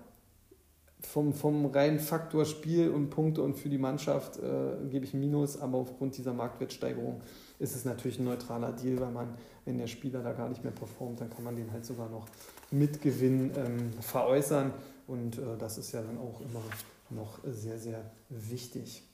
[1.00, 5.62] vom, vom reinen Faktor Spiel und Punkte und für die Mannschaft äh, gebe ich Minus,
[5.62, 7.22] aber aufgrund dieser Marktwertsteigerung
[7.58, 9.30] ist es natürlich ein neutraler Deal, weil man,
[9.64, 12.28] wenn der Spieler da gar nicht mehr performt, dann kann man den halt sogar noch
[12.70, 14.74] mit Gewinn ähm, veräußern
[15.08, 16.64] und äh, das ist ja dann auch immer
[17.12, 19.09] noch sehr, sehr wichtig.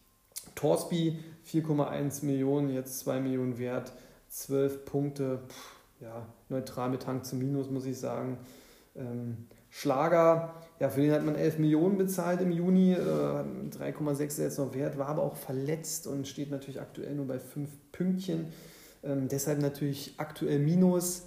[0.53, 1.19] Torsby
[1.51, 3.91] 4,1 Millionen, jetzt 2 Millionen wert,
[4.29, 8.37] 12 Punkte, pff, ja, neutral mit Hang zu Minus, muss ich sagen.
[8.95, 14.37] Ähm, Schlager, ja, für den hat man 11 Millionen bezahlt im Juni, äh, 3,6 ist
[14.37, 18.47] jetzt noch wert, war aber auch verletzt und steht natürlich aktuell nur bei 5 Pünktchen.
[19.03, 21.23] Ähm, deshalb natürlich aktuell Minus,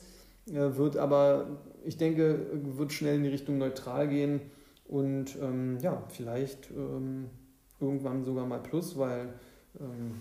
[0.47, 4.41] äh, wird aber, ich denke, wird schnell in die Richtung neutral gehen
[4.87, 7.29] und ähm, ja, vielleicht ähm,
[7.81, 9.33] irgendwann sogar mal Plus, weil
[9.81, 10.21] ähm,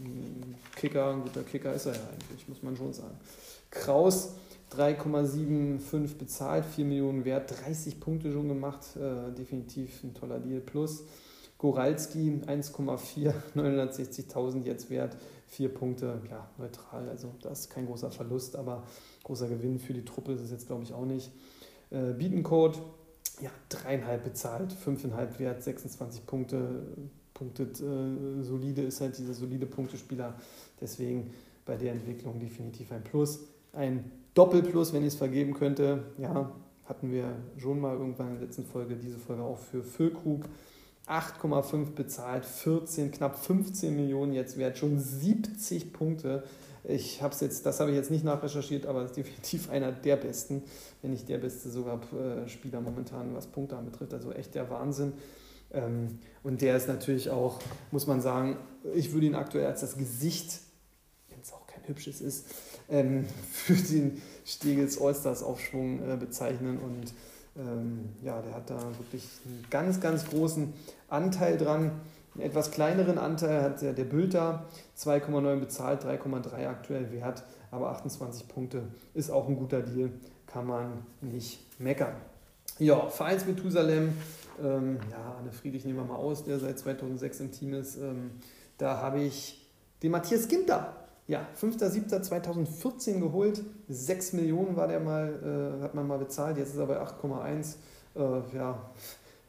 [0.00, 3.16] ein Kicker, ein guter Kicker ist er ja eigentlich, muss man schon sagen.
[3.70, 4.34] Kraus
[4.76, 10.60] 3,75 bezahlt, 4 Millionen wert, 30 Punkte schon gemacht, äh, definitiv ein toller Deal.
[10.60, 11.04] Plus
[11.58, 15.16] Goralski 1,4, 960.000 jetzt wert,
[15.48, 18.82] 4 Punkte, ja, neutral, also das ist kein großer Verlust, aber
[19.22, 21.30] großer Gewinn für die Truppe ist es jetzt, glaube ich, auch nicht.
[21.90, 22.80] Äh, Bietencode,
[23.40, 26.82] ja, 3,5 bezahlt, 5,5 wert, 26 Punkte,
[27.32, 30.34] punktet äh, solide, ist halt dieser solide Punktespieler,
[30.80, 31.30] deswegen
[31.64, 33.40] bei der Entwicklung definitiv ein Plus.
[33.72, 36.04] Ein Doppelplus, wenn ich es vergeben könnte.
[36.18, 36.52] Ja,
[36.86, 40.44] hatten wir schon mal irgendwann in der letzten Folge, diese Folge auch für Füllkrug.
[41.06, 46.44] 8,5 bezahlt, 14, knapp 15 Millionen jetzt wert, schon 70 Punkte.
[46.86, 50.62] Ich habe jetzt, das habe ich jetzt nicht nachrecherchiert, aber ist definitiv einer der besten,
[51.02, 54.12] wenn nicht der beste sogar äh, Spieler momentan, was Punkte anbetrifft.
[54.12, 55.14] Also echt der Wahnsinn.
[55.72, 58.56] Ähm, und der ist natürlich auch, muss man sagen,
[58.94, 60.60] ich würde ihn aktuell als das Gesicht,
[61.30, 62.46] wenn es auch kein hübsches ist,
[62.90, 66.78] ähm, für den Stegels Allstars Aufschwung äh, bezeichnen.
[66.78, 67.14] Und
[67.56, 70.72] ähm, ja, der hat da wirklich einen ganz, ganz großen
[71.08, 71.92] Anteil dran.
[72.34, 74.64] Einen etwas kleineren Anteil hat der, der Bülter,
[74.98, 78.82] 2,9 bezahlt, 3,3 aktuell wert, aber 28 Punkte
[79.14, 80.10] ist auch ein guter Deal,
[80.46, 82.14] kann man nicht meckern.
[82.78, 84.14] Ja, Vereins Methusalem,
[84.62, 87.96] ähm, ja, Anne Friedrich nehmen wir mal aus, der seit 2006 im Team ist.
[87.96, 88.32] Ähm,
[88.78, 89.60] da habe ich
[90.02, 90.92] den Matthias Ginter
[91.26, 93.62] Ja, 5.7.2014 geholt.
[93.88, 96.58] 6 Millionen war der mal, äh, hat man mal bezahlt.
[96.58, 97.76] Jetzt ist er bei 8,1.
[98.16, 98.78] Äh, ja,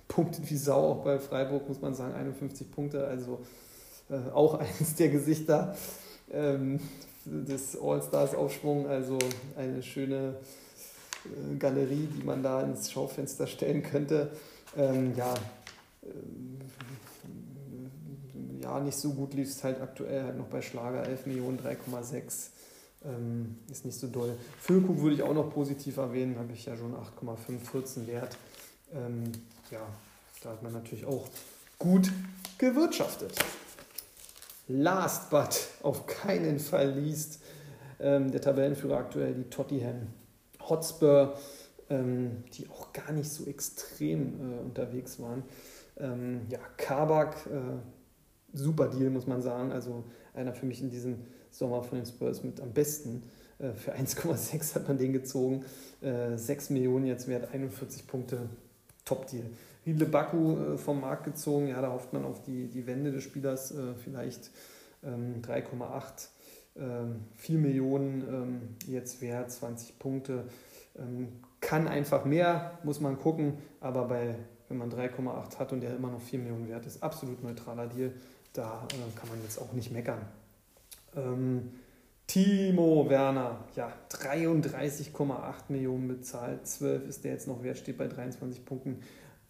[0.07, 0.91] punktet wie Sau.
[0.91, 3.07] Auch bei Freiburg muss man sagen, 51 Punkte.
[3.07, 3.39] Also
[4.09, 5.75] äh, auch eines der Gesichter
[6.31, 6.79] ähm,
[7.25, 8.87] des All-Stars-Aufschwung.
[8.87, 9.17] Also
[9.57, 10.35] eine schöne
[11.25, 14.31] äh, Galerie, die man da ins Schaufenster stellen könnte.
[14.77, 15.33] Ähm, ja,
[16.03, 16.59] ähm,
[18.61, 22.49] ja, nicht so gut lief es halt aktuell halt noch bei Schlager 11 Millionen, 3,6
[23.05, 24.35] ähm, ist nicht so doll.
[24.59, 28.35] Füllkrug würde ich auch noch positiv erwähnen, habe ich ja schon 8,514 Wert.
[28.93, 29.31] Ähm,
[29.71, 29.87] ja,
[30.43, 31.27] da hat man natürlich auch
[31.79, 32.11] gut
[32.57, 33.33] gewirtschaftet.
[34.67, 37.39] Last but auf keinen Fall least
[37.99, 40.07] ähm, der Tabellenführer aktuell, die Tottenham
[40.59, 41.37] Hotspur,
[41.89, 45.43] ähm, die auch gar nicht so extrem äh, unterwegs waren.
[45.97, 49.71] Ähm, ja, Kabak, äh, super Deal, muss man sagen.
[49.71, 51.17] Also einer für mich in diesem
[51.51, 53.23] Sommer von den Spurs mit am besten.
[53.59, 55.63] Äh, für 1,6 hat man den gezogen.
[56.01, 58.49] Äh, 6 Millionen jetzt wert, 41 Punkte.
[59.05, 59.45] Top-Deal.
[59.85, 63.23] Riedle Baku äh, vom Markt gezogen, ja, da hofft man auf die, die Wende des
[63.23, 64.51] Spielers äh, vielleicht
[65.03, 66.29] ähm, 3,8
[66.75, 70.43] 4 ähm, Millionen ähm, jetzt wert, 20 Punkte.
[70.97, 71.29] Ähm,
[71.61, 74.35] kann einfach mehr, muss man gucken, aber bei,
[74.67, 78.11] wenn man 3,8 hat und der immer noch 4 Millionen wert ist, absolut neutraler Deal.
[78.53, 80.27] Da äh, kann man jetzt auch nicht meckern.
[81.15, 81.71] Ähm,
[82.27, 88.65] Timo Werner, ja, 33,8 Millionen bezahlt, 12 ist der jetzt noch wert, steht bei 23
[88.65, 88.99] Punkten.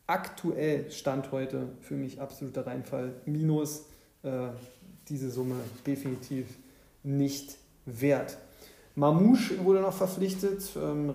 [0.07, 3.85] Aktuell Stand heute für mich absoluter Reinfall, minus
[4.23, 4.49] äh,
[5.07, 5.55] diese Summe
[5.87, 6.47] definitiv
[7.03, 8.37] nicht wert.
[8.95, 11.13] Mamouche wurde noch verpflichtet, ähm,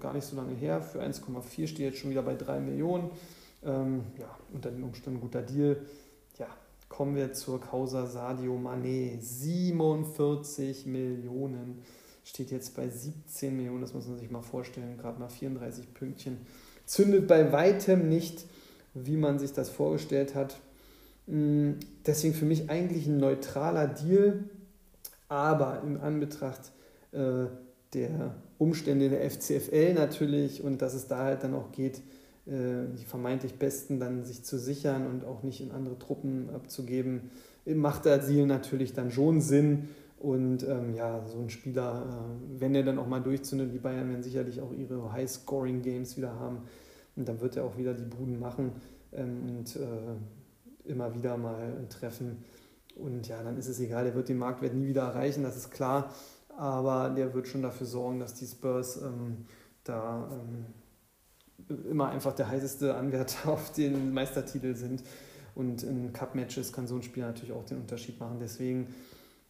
[0.00, 3.10] gar nicht so lange her, für 1,4 steht jetzt schon wieder bei 3 Millionen.
[3.64, 5.76] Ähm, ja, unter den Umständen guter Deal.
[6.38, 6.48] Ja,
[6.92, 9.18] kommen wir zur Causa Sadio Mané.
[9.18, 11.80] 47 Millionen,
[12.22, 16.36] steht jetzt bei 17 Millionen, das muss man sich mal vorstellen, gerade mal 34 Pünktchen.
[16.84, 18.44] Zündet bei weitem nicht,
[18.92, 20.60] wie man sich das vorgestellt hat.
[21.26, 21.72] Mm,
[22.04, 24.44] deswegen für mich eigentlich ein neutraler Deal
[25.32, 26.72] aber im Anbetracht
[27.12, 27.46] äh,
[27.94, 32.02] der Umstände der FCFL natürlich und dass es da halt dann auch geht,
[32.44, 37.30] die vermeintlich Besten dann sich zu sichern und auch nicht in andere Truppen abzugeben,
[37.66, 39.88] macht der Ziel natürlich dann schon Sinn.
[40.22, 44.08] Und ähm, ja, so ein Spieler, äh, wenn er dann auch mal durchzündet, die Bayern
[44.08, 46.58] werden sicherlich auch ihre High-Scoring-Games wieder haben.
[47.16, 48.70] Und dann wird er auch wieder die Buden machen
[49.12, 52.44] ähm, und äh, immer wieder mal treffen.
[52.94, 55.72] Und ja, dann ist es egal, der wird den Marktwert nie wieder erreichen, das ist
[55.72, 56.14] klar.
[56.56, 59.46] Aber der wird schon dafür sorgen, dass die Spurs ähm,
[59.82, 60.66] da ähm,
[61.90, 65.02] immer einfach der heißeste Anwärter auf den Meistertitel sind.
[65.54, 68.38] Und in Cup-Matches kann so ein Spiel natürlich auch den Unterschied machen.
[68.40, 68.94] Deswegen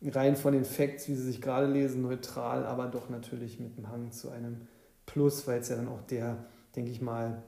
[0.05, 3.89] rein von den Facts, wie sie sich gerade lesen, neutral, aber doch natürlich mit dem
[3.89, 4.67] Hang zu einem
[5.07, 6.45] Plus, weil es ja dann auch der,
[6.75, 7.43] denke ich mal,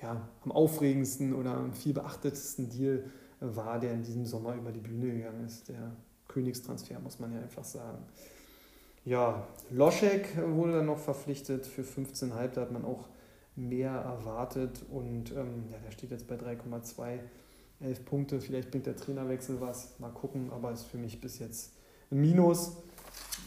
[0.00, 3.04] ja, am aufregendsten oder am viel beachtetesten Deal
[3.40, 5.68] war, der in diesem Sommer über die Bühne gegangen ist.
[5.68, 5.92] Der
[6.28, 7.98] Königstransfer, muss man ja einfach sagen.
[9.04, 13.08] Ja, Loschek wurde dann noch verpflichtet für 15,5, da hat man auch
[13.56, 17.18] mehr erwartet und ähm, ja, der steht jetzt bei 3,2,
[17.80, 18.40] 11 Punkte.
[18.40, 21.72] Vielleicht bringt der Trainerwechsel was, mal gucken, aber ist für mich bis jetzt
[22.10, 22.76] ein Minus.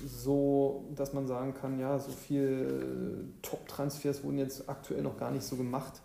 [0.06, 5.43] So, dass man sagen kann, ja, so viele Top-Transfers wurden jetzt aktuell noch gar nicht
[5.43, 6.02] so gemacht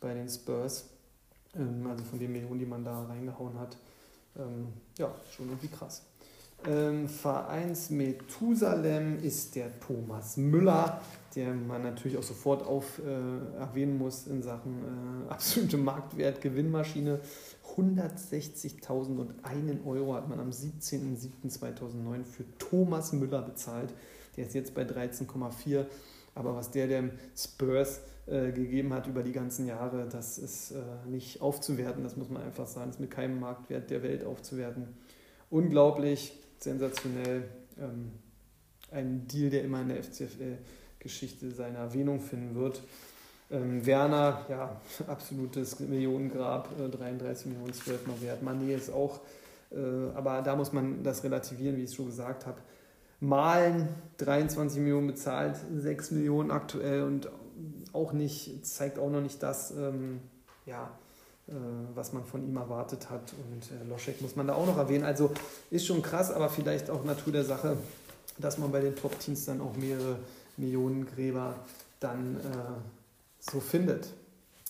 [0.00, 0.88] bei den Spurs.
[1.54, 3.76] Ähm, also von den Millionen, die man da reingehauen hat.
[4.36, 6.05] Ähm, ja, schon irgendwie krass.
[6.64, 11.00] Ähm, Vereins Methusalem ist der Thomas Müller,
[11.34, 17.20] der man natürlich auch sofort auf äh, erwähnen muss in Sachen äh, absolute Marktwert, Gewinnmaschine.
[17.76, 23.92] 160.001 Euro hat man am 17.07.2009 für Thomas Müller bezahlt.
[24.36, 25.84] Der ist jetzt bei 13,4.
[26.34, 30.82] Aber was der dem Spurs äh, gegeben hat über die ganzen Jahre, das ist äh,
[31.06, 34.88] nicht aufzuwerten, das muss man einfach sagen, das ist mit keinem Marktwert der Welt aufzuwerten.
[35.48, 37.44] Unglaublich, sensationell,
[37.78, 38.12] ähm,
[38.90, 42.82] ein Deal, der immer in der FCFL-Geschichte seine Erwähnung finden wird.
[43.50, 48.42] Ähm, Werner, ja, absolutes Millionengrab, äh, 33 Millionen, 12 noch wert.
[48.42, 49.20] Mané ist auch,
[49.70, 49.76] äh,
[50.14, 52.58] aber da muss man das relativieren, wie ich es schon gesagt habe.
[53.20, 53.88] Malen,
[54.18, 57.30] 23 Millionen bezahlt, 6 Millionen aktuell und
[57.92, 60.20] auch nicht, zeigt auch noch nicht das, ähm,
[60.66, 60.90] ja,
[61.94, 63.32] was man von ihm erwartet hat.
[63.50, 65.04] Und äh, Loschek muss man da auch noch erwähnen.
[65.04, 65.30] Also
[65.70, 67.76] ist schon krass, aber vielleicht auch Natur der Sache,
[68.38, 70.18] dass man bei den Top-Teams dann auch mehrere
[70.56, 71.54] Millionen Gräber
[72.00, 72.40] dann äh,
[73.38, 74.12] so findet.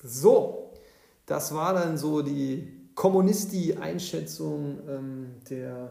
[0.03, 0.71] So,
[1.25, 5.91] das war dann so die Kommunisti-Einschätzung ähm, der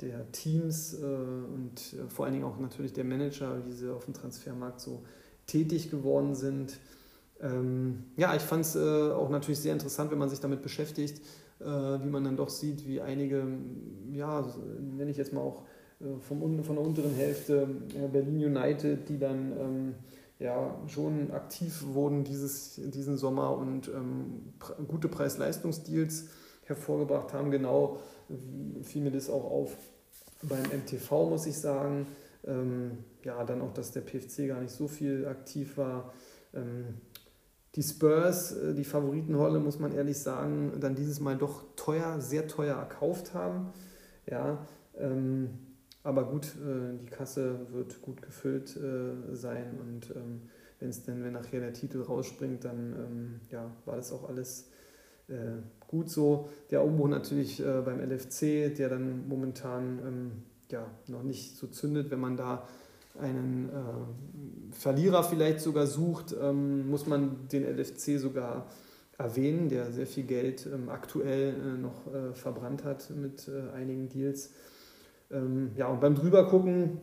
[0.00, 4.04] der Teams äh, und äh, vor allen Dingen auch natürlich der Manager, wie sie auf
[4.04, 5.02] dem Transfermarkt so
[5.46, 6.78] tätig geworden sind.
[7.40, 11.20] Ähm, ja, ich fand es äh, auch natürlich sehr interessant, wenn man sich damit beschäftigt,
[11.60, 13.46] äh, wie man dann doch sieht, wie einige,
[14.12, 14.46] ja,
[14.80, 15.64] nenne ich jetzt mal auch
[16.00, 19.94] äh, vom, von der unteren Hälfte äh, Berlin United, die dann ähm,
[20.38, 24.52] ja, schon aktiv wurden dieses, diesen Sommer und ähm,
[24.86, 26.26] gute Preis-Leistungsdeals
[26.66, 27.50] hervorgebracht haben.
[27.50, 28.00] Genau
[28.82, 29.76] fiel mir das auch auf
[30.42, 32.06] beim MTV, muss ich sagen.
[32.44, 36.12] Ähm, ja, dann auch, dass der PFC gar nicht so viel aktiv war.
[36.54, 36.94] Ähm,
[37.76, 42.48] die Spurs, äh, die Favoritenrolle, muss man ehrlich sagen, dann dieses Mal doch teuer, sehr
[42.48, 43.72] teuer erkauft haben.
[44.28, 44.66] Ja,
[44.98, 45.50] ähm,
[46.02, 50.42] aber gut, äh, die Kasse wird gut gefüllt äh, sein und ähm,
[50.78, 54.68] wenn es denn, wenn nachher der Titel rausspringt, dann ähm, ja, war das auch alles
[55.28, 56.48] äh, gut so.
[56.70, 60.32] Der Umbruch natürlich äh, beim LFC, der dann momentan ähm,
[60.70, 62.68] ja, noch nicht so zündet, wenn man da
[63.20, 68.66] einen äh, Verlierer vielleicht sogar sucht, ähm, muss man den LFC sogar
[69.18, 74.08] erwähnen, der sehr viel Geld ähm, aktuell äh, noch äh, verbrannt hat mit äh, einigen
[74.08, 74.52] Deals.
[75.30, 76.98] Ähm, ja, und beim Drübergucken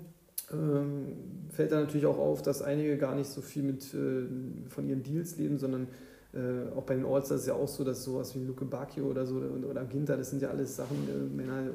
[0.51, 1.05] ähm,
[1.49, 4.27] fällt da natürlich auch auf, dass einige gar nicht so viel mit, äh,
[4.69, 5.87] von ihren Deals leben, sondern
[6.33, 9.25] äh, auch bei den Allstars ist ja auch so, dass sowas wie Luke Bacchio oder
[9.25, 11.69] so oder, oder Ginter, das sind ja alles Sachen, äh, Männer,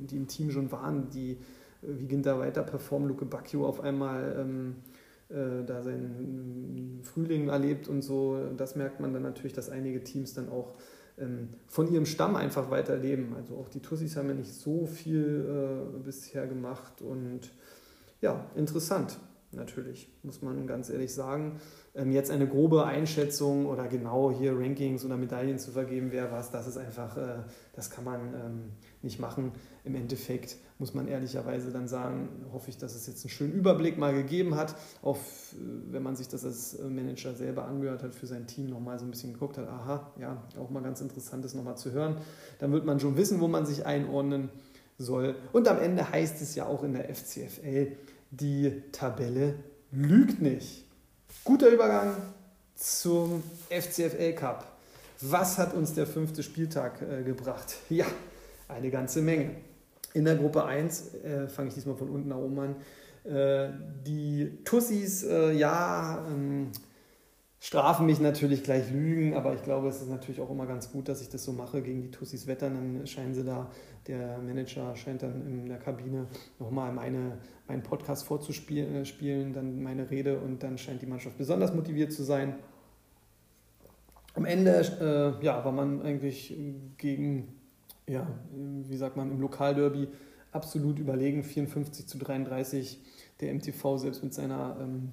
[0.00, 1.36] die im Team schon waren, die
[1.86, 4.76] wie Ginter weiter performen, Luke Bacchio auf einmal ähm,
[5.28, 8.38] äh, da seinen Frühling erlebt und so.
[8.56, 10.74] Das merkt man dann natürlich, dass einige Teams dann auch
[11.18, 13.34] ähm, von ihrem Stamm einfach weiterleben.
[13.34, 15.46] Also auch die Tussis haben ja nicht so viel
[15.96, 17.52] äh, bisher gemacht und
[18.20, 19.18] ja, interessant
[19.52, 21.60] natürlich, muss man ganz ehrlich sagen.
[21.94, 26.50] Ähm, jetzt eine grobe Einschätzung oder genau hier Rankings oder Medaillen zu vergeben, wer was,
[26.50, 27.36] das ist einfach, äh,
[27.74, 28.62] das kann man ähm,
[29.02, 29.52] nicht machen.
[29.84, 33.96] Im Endeffekt muss man ehrlicherweise dann sagen, hoffe ich, dass es jetzt einen schönen Überblick
[33.96, 35.18] mal gegeben hat, auf,
[35.54, 39.06] äh, wenn man sich das als Manager selber angehört hat, für sein Team nochmal so
[39.06, 42.18] ein bisschen geguckt hat, aha, ja, auch mal ganz interessant ist nochmal zu hören.
[42.58, 44.50] Dann wird man schon wissen, wo man sich einordnen
[44.98, 45.36] soll.
[45.54, 47.96] Und am Ende heißt es ja auch in der FCFL,
[48.30, 49.54] die Tabelle
[49.90, 50.84] lügt nicht.
[51.44, 52.14] Guter Übergang
[52.74, 54.70] zum FCFL Cup.
[55.22, 57.76] Was hat uns der fünfte Spieltag äh, gebracht?
[57.88, 58.04] Ja,
[58.68, 59.52] eine ganze Menge.
[60.14, 62.76] In der Gruppe 1 äh, fange ich diesmal von unten nach oben an.
[63.24, 63.70] Äh,
[64.06, 66.70] die Tussis, äh, ja, ähm,
[67.58, 71.08] strafen mich natürlich gleich Lügen, aber ich glaube, es ist natürlich auch immer ganz gut,
[71.08, 73.70] dass ich das so mache, gegen die Tussis wettern, dann scheinen sie da,
[74.06, 76.26] der Manager scheint dann in der Kabine
[76.58, 81.74] nochmal meine, meinen Podcast vorzuspielen, äh, dann meine Rede und dann scheint die Mannschaft besonders
[81.74, 82.54] motiviert zu sein.
[84.34, 84.80] Am Ende
[85.40, 86.54] äh, ja, war man eigentlich
[86.98, 87.53] gegen,
[88.08, 90.08] ja, wie sagt man, im Lokalderby
[90.52, 93.00] absolut überlegen, 54 zu 33.
[93.40, 95.12] Der MTV selbst mit seiner ähm,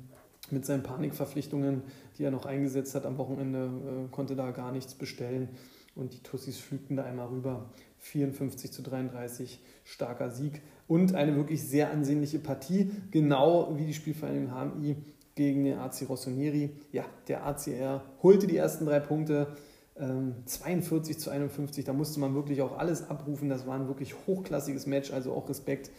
[0.51, 1.83] mit seinen Panikverpflichtungen,
[2.17, 5.49] die er noch eingesetzt hat am Wochenende, äh, konnte da gar nichts bestellen.
[5.95, 7.69] Und die Tussis flügten da einmal rüber.
[7.99, 10.61] 54 zu 33, starker Sieg.
[10.87, 14.95] Und eine wirklich sehr ansehnliche Partie, genau wie die Spielvereinigung HMI
[15.35, 16.71] gegen den AC Rossoneri.
[16.91, 19.47] Ja, der ACR holte die ersten drei Punkte.
[19.95, 23.49] 42 ähm, zu 51, da musste man wirklich auch alles abrufen.
[23.49, 25.91] Das war ein wirklich hochklassiges Match, also auch Respekt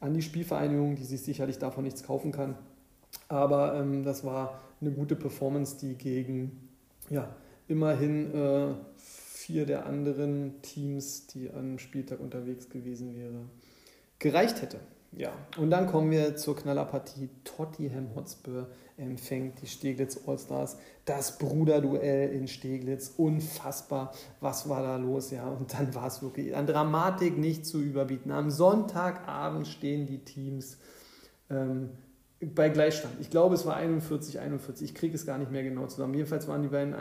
[0.00, 2.56] an die Spielvereinigung, die sich sicherlich davon nichts kaufen kann.
[3.28, 6.68] Aber ähm, das war eine gute Performance, die gegen
[7.08, 7.34] ja,
[7.68, 13.44] immerhin äh, vier der anderen Teams, die am Spieltag unterwegs gewesen wäre,
[14.18, 14.78] gereicht hätte.
[15.12, 17.30] Ja, und dann kommen wir zur Knallerpartie.
[17.42, 20.76] Tottenham Hotspur empfängt die Steglitz Allstars.
[21.04, 23.14] Das Bruderduell in Steglitz.
[23.16, 24.12] Unfassbar.
[24.40, 25.32] Was war da los?
[25.32, 28.30] Ja, und dann war es wirklich an Dramatik nicht zu überbieten.
[28.30, 30.78] Am Sonntagabend stehen die Teams
[31.50, 31.90] ähm,
[32.40, 33.14] bei Gleichstand.
[33.20, 34.90] Ich glaube, es war 41, 41.
[34.90, 36.14] Ich kriege es gar nicht mehr genau zusammen.
[36.14, 36.94] Jedenfalls waren die beiden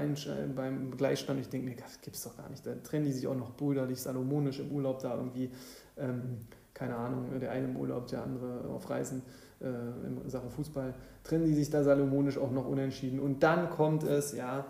[0.55, 1.39] beim Gleichstand.
[1.41, 2.65] Ich denke mir, das gibt es doch gar nicht.
[2.65, 5.51] Da trennen die sich auch noch brüderlich, salomonisch im Urlaub da irgendwie.
[5.95, 6.39] Ähm,
[6.79, 9.21] keine Ahnung, der eine im Urlaub, der andere auf Reisen
[9.61, 10.95] äh, in Sachen Fußball.
[11.23, 13.19] Trennen die sich da salomonisch auch noch unentschieden.
[13.19, 14.65] Und dann kommt es, ja,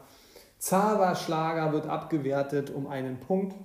[0.57, 3.55] Zara-Schlager wird abgewertet um einen Punkt.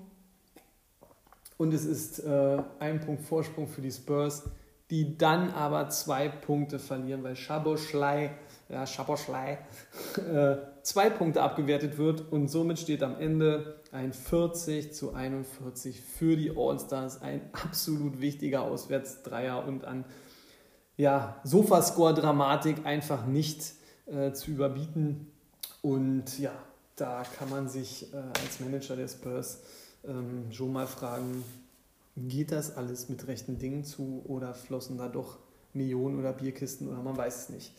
[1.56, 4.44] Und es ist äh, ein Punkt Vorsprung für die Spurs
[4.90, 8.32] die dann aber zwei Punkte verlieren, weil Schaboschlei,
[8.68, 9.58] ja, Schaboschlei,
[10.16, 16.36] äh, zwei Punkte abgewertet wird und somit steht am Ende ein 40 zu 41 für
[16.36, 20.04] die All-Stars, ein absolut wichtiger Auswärtsdreier und an
[20.96, 23.74] ja, Sofascore-Dramatik einfach nicht
[24.06, 25.32] äh, zu überbieten.
[25.82, 26.52] Und ja,
[26.94, 29.62] da kann man sich äh, als Manager der Spurs
[30.04, 31.42] ähm, schon mal fragen,
[32.16, 35.38] Geht das alles mit rechten Dingen zu oder flossen da doch
[35.72, 37.72] Millionen oder Bierkisten oder man weiß es nicht.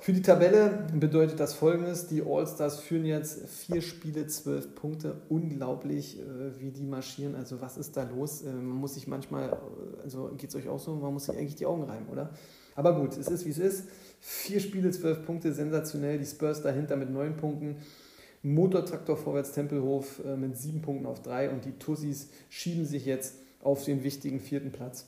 [0.00, 5.22] Für die Tabelle bedeutet das folgendes: Die All-Stars führen jetzt vier Spiele, zwölf Punkte.
[5.28, 7.34] Unglaublich, äh, wie die marschieren.
[7.34, 8.42] Also, was ist da los?
[8.42, 9.56] Äh, man muss sich manchmal,
[10.02, 12.30] also geht es euch auch so, man muss sich eigentlich die Augen reiben, oder?
[12.74, 13.88] Aber gut, es ist wie es ist.
[14.20, 16.18] Vier Spiele, zwölf Punkte, sensationell.
[16.18, 17.76] Die Spurs dahinter mit neun Punkten.
[18.42, 23.36] Motortraktor vorwärts Tempelhof äh, mit sieben Punkten auf drei und die Tussis schieben sich jetzt
[23.62, 25.06] auf den wichtigen vierten Platz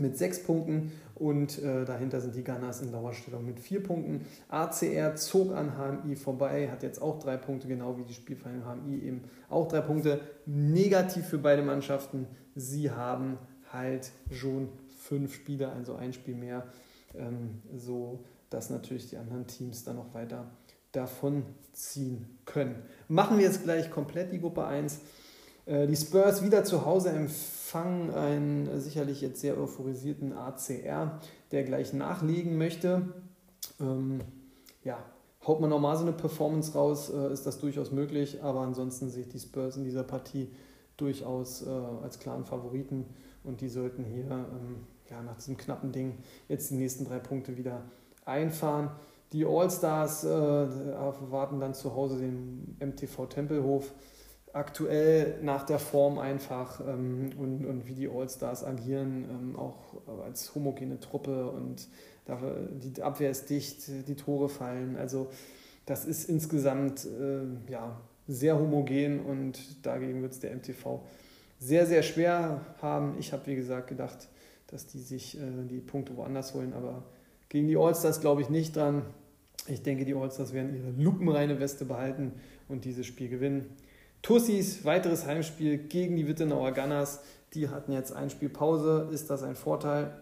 [0.00, 4.24] mit sechs Punkten und äh, dahinter sind die Gunners in Dauerstellung mit vier Punkten.
[4.48, 8.98] ACR zog an HMI vorbei, hat jetzt auch drei Punkte, genau wie die Spielvereinigung HMI
[9.02, 10.20] eben auch drei Punkte.
[10.46, 13.38] Negativ für beide Mannschaften, sie haben
[13.72, 16.64] halt schon fünf Spiele, also ein Spiel mehr,
[17.14, 20.50] ähm, so dass natürlich die anderen Teams dann noch weiter
[20.92, 22.82] davon ziehen können.
[23.08, 25.00] Machen wir jetzt gleich komplett die Gruppe 1.
[25.70, 31.20] Äh, die Spurs wieder zu Hause empfangen einen sicherlich jetzt sehr euphorisierten ACR,
[31.52, 33.02] der gleich nachlegen möchte.
[33.80, 34.20] Ähm,
[34.82, 34.98] ja,
[35.46, 39.22] haut man normal so eine Performance raus, äh, ist das durchaus möglich, aber ansonsten sehe
[39.22, 40.50] ich die Spurs in dieser Partie
[40.96, 43.06] durchaus äh, als klaren Favoriten
[43.44, 46.18] und die sollten hier ähm, ja, nach diesem knappen Ding
[46.48, 47.82] jetzt die nächsten drei Punkte wieder
[48.24, 48.90] einfahren.
[49.32, 53.94] Die All-Stars äh, erwarten dann zu Hause den MTV Tempelhof
[54.52, 59.76] aktuell nach der Form einfach ähm, und, und wie die All-Stars agieren, ähm, auch
[60.24, 61.88] als homogene Truppe und
[62.24, 64.96] dafür, die Abwehr ist dicht, die Tore fallen.
[64.96, 65.30] Also
[65.86, 71.00] das ist insgesamt äh, ja, sehr homogen und dagegen wird es der MTV
[71.58, 73.16] sehr, sehr schwer haben.
[73.18, 74.28] Ich habe, wie gesagt, gedacht,
[74.68, 77.04] dass die sich äh, die Punkte woanders holen, aber
[77.48, 79.02] gegen die All-Stars glaube ich nicht dran.
[79.66, 82.32] Ich denke, die All-Stars werden ihre lupenreine Weste behalten
[82.68, 83.66] und dieses Spiel gewinnen.
[84.22, 87.20] Tussis, weiteres Heimspiel gegen die Wittenauer Gunners.
[87.54, 89.08] Die hatten jetzt ein Spiel Pause.
[89.12, 90.12] Ist das ein Vorteil?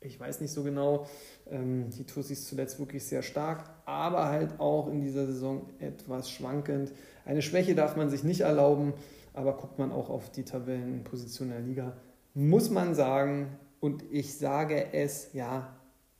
[0.00, 1.06] Ich weiß nicht so genau.
[1.50, 6.92] Ähm, die Tussis zuletzt wirklich sehr stark, aber halt auch in dieser Saison etwas schwankend.
[7.24, 8.94] Eine Schwäche darf man sich nicht erlauben,
[9.34, 11.96] aber guckt man auch auf die Tabellenposition der Liga,
[12.34, 15.76] muss man sagen, und ich sage es, ja,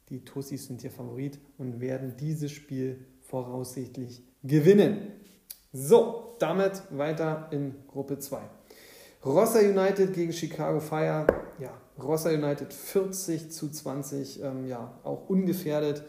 [0.09, 4.98] die Tussis sind hier Favorit und werden dieses Spiel voraussichtlich gewinnen.
[5.73, 8.41] So, damit weiter in Gruppe 2.
[9.25, 11.27] Rossa United gegen Chicago Fire.
[11.59, 16.05] Ja, Rossa United 40 zu 20, ähm, ja, auch ungefährdet.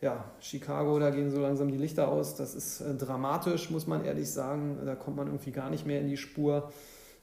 [0.00, 2.34] Ja, Chicago, da gehen so langsam die Lichter aus.
[2.34, 4.78] Das ist äh, dramatisch, muss man ehrlich sagen.
[4.84, 6.72] Da kommt man irgendwie gar nicht mehr in die Spur.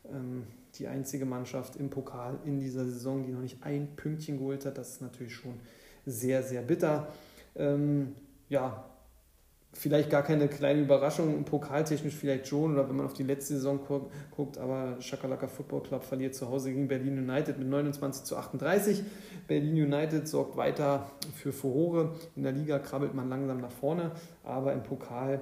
[0.09, 4.65] Ähm, die einzige Mannschaft im Pokal in dieser Saison, die noch nicht ein Pünktchen geholt
[4.65, 4.77] hat.
[4.77, 5.59] Das ist natürlich schon
[6.05, 7.09] sehr, sehr bitter.
[7.55, 8.15] Ähm,
[8.47, 8.85] ja,
[9.73, 13.79] vielleicht gar keine kleine Überraschung, pokaltechnisch vielleicht schon, oder wenn man auf die letzte Saison
[14.35, 19.03] guckt, aber Shakalaka Football Club verliert zu Hause gegen Berlin United mit 29 zu 38.
[19.47, 22.15] Berlin United sorgt weiter für Furore.
[22.35, 24.11] In der Liga krabbelt man langsam nach vorne,
[24.43, 25.41] aber im Pokal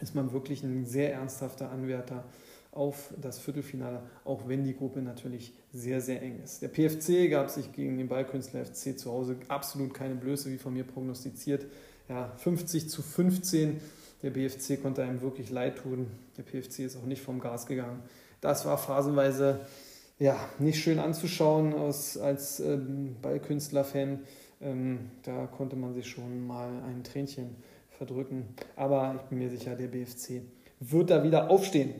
[0.00, 2.24] ist man wirklich ein sehr ernsthafter Anwärter
[2.72, 6.60] auf das Viertelfinale, auch wenn die Gruppe natürlich sehr, sehr eng ist.
[6.60, 10.74] Der PFC gab sich gegen den Ballkünstler FC zu Hause absolut keine Blöße, wie von
[10.74, 11.66] mir prognostiziert
[12.08, 13.80] ja, 50 zu 15.
[14.22, 16.06] Der BFC konnte einem wirklich leid tun.
[16.36, 18.02] Der PFC ist auch nicht vom Gas gegangen.
[18.40, 19.60] Das war phasenweise
[20.18, 24.20] ja, nicht schön anzuschauen aus, als ähm, Ballkünstler-Fan.
[24.60, 27.56] Ähm, da konnte man sich schon mal ein Tränchen
[27.90, 28.46] verdrücken.
[28.76, 30.42] Aber ich bin mir sicher, der BFC
[30.80, 31.94] wird da wieder aufstehen.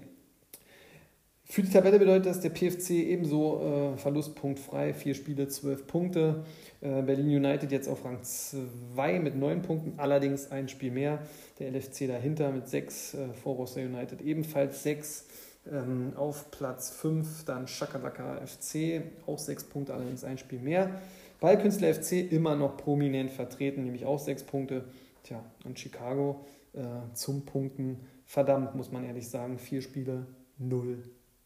[1.54, 6.42] Für die Tabelle bedeutet das, der PFC ebenso äh, verlustpunktfrei, vier Spiele, zwölf Punkte.
[6.80, 11.20] Äh, Berlin United jetzt auf Rang 2 mit neun Punkten, allerdings ein Spiel mehr.
[11.60, 15.28] Der LFC dahinter mit sechs, äh, Forrossa United ebenfalls sechs.
[15.70, 20.90] Ähm, auf Platz 5 dann Shakalaka FC, auch sechs Punkte, allerdings ein Spiel mehr.
[21.38, 24.86] Ballkünstler FC immer noch prominent vertreten, nämlich auch sechs Punkte.
[25.22, 26.82] Tja, und Chicago äh,
[27.12, 30.26] zum Punkten, verdammt, muss man ehrlich sagen, vier Spiele,
[30.58, 30.98] null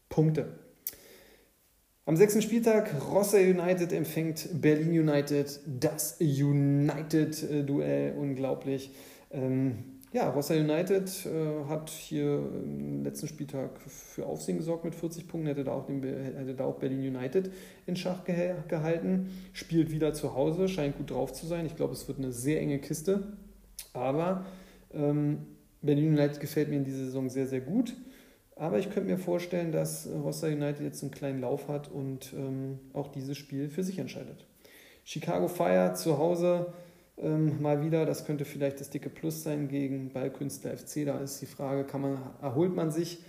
[0.09, 0.47] Punkte.
[2.05, 8.91] Am sechsten Spieltag Rossa United empfängt Berlin United, das United-Duell, unglaublich.
[9.29, 15.27] Ähm, ja, Rossa United äh, hat hier im letzten Spieltag für Aufsehen gesorgt mit 40
[15.27, 17.51] Punkten, hätte da auch, den, hätte da auch Berlin United
[17.85, 21.67] in Schach ge gehalten, spielt wieder zu Hause, scheint gut drauf zu sein.
[21.67, 23.33] Ich glaube, es wird eine sehr enge Kiste,
[23.93, 24.45] aber
[24.95, 25.45] ähm,
[25.83, 27.95] Berlin United gefällt mir in dieser Saison sehr, sehr gut.
[28.59, 32.77] Aber ich könnte mir vorstellen, dass Rossa United jetzt einen kleinen Lauf hat und ähm,
[32.91, 34.45] auch dieses Spiel für sich entscheidet.
[35.05, 36.73] Chicago Fire zu Hause
[37.17, 41.05] ähm, mal wieder, das könnte vielleicht das dicke Plus sein gegen Ballkünstler FC.
[41.05, 43.19] Da ist die Frage, kann man, erholt man sich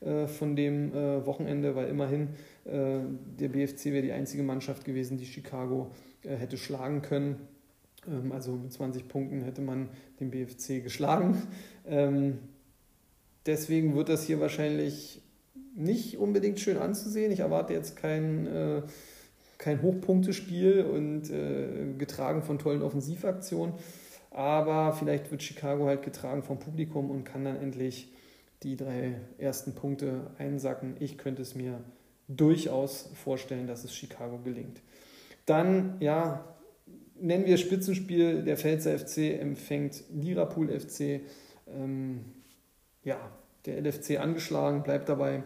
[0.00, 2.30] äh, von dem äh, Wochenende, weil immerhin
[2.64, 3.00] äh,
[3.38, 5.90] der BFC wäre die einzige Mannschaft gewesen, die Chicago
[6.22, 7.46] äh, hätte schlagen können.
[8.06, 11.42] Ähm, also mit 20 Punkten hätte man den BFC geschlagen.
[11.86, 12.38] Ähm,
[13.48, 15.20] deswegen wird das hier wahrscheinlich
[15.74, 17.32] nicht unbedingt schön anzusehen.
[17.32, 18.82] Ich erwarte jetzt kein, äh,
[19.58, 23.74] kein Hochpunktespiel und äh, getragen von tollen Offensivaktionen.
[24.30, 28.12] Aber vielleicht wird Chicago halt getragen vom Publikum und kann dann endlich
[28.62, 30.96] die drei ersten Punkte einsacken.
[31.00, 31.80] Ich könnte es mir
[32.28, 34.80] durchaus vorstellen, dass es Chicago gelingt.
[35.46, 36.44] Dann, ja,
[37.18, 41.20] nennen wir Spitzenspiel, der Pfälzer FC empfängt Liverpool FC.
[41.66, 42.24] Ähm,
[43.08, 43.16] ja,
[43.64, 45.42] der LFC angeschlagen, bleibt dabei.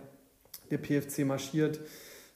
[0.71, 1.81] Der PFC marschiert.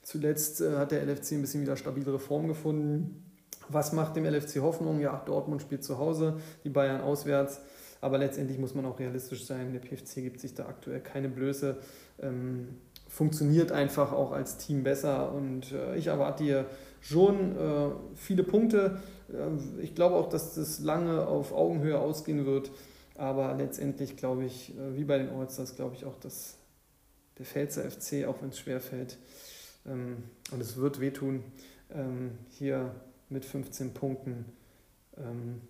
[0.02, 3.24] Zuletzt äh, hat der LFC ein bisschen wieder stabilere Form gefunden.
[3.68, 5.00] Was macht dem LFC Hoffnung?
[5.00, 7.60] Ja, Dortmund spielt zu Hause, die Bayern auswärts.
[8.00, 9.72] Aber letztendlich muss man auch realistisch sein.
[9.72, 11.78] Der PFC gibt sich da aktuell keine Blöße.
[12.20, 12.68] Ähm,
[13.08, 15.32] funktioniert einfach auch als Team besser.
[15.32, 16.66] Und äh, ich erwarte hier
[17.00, 19.00] schon äh, viele Punkte.
[19.32, 22.70] Äh, ich glaube auch, dass das lange auf Augenhöhe ausgehen wird.
[23.18, 26.56] Aber letztendlich glaube ich, äh, wie bei den Allstars, glaube ich auch, dass
[27.38, 29.18] der Pfälzer FC, auch wenn es schwer fällt,
[29.86, 31.44] ähm, und es wird wehtun,
[31.94, 32.94] ähm, hier
[33.28, 34.44] mit 15 Punkten
[35.16, 35.60] ähm,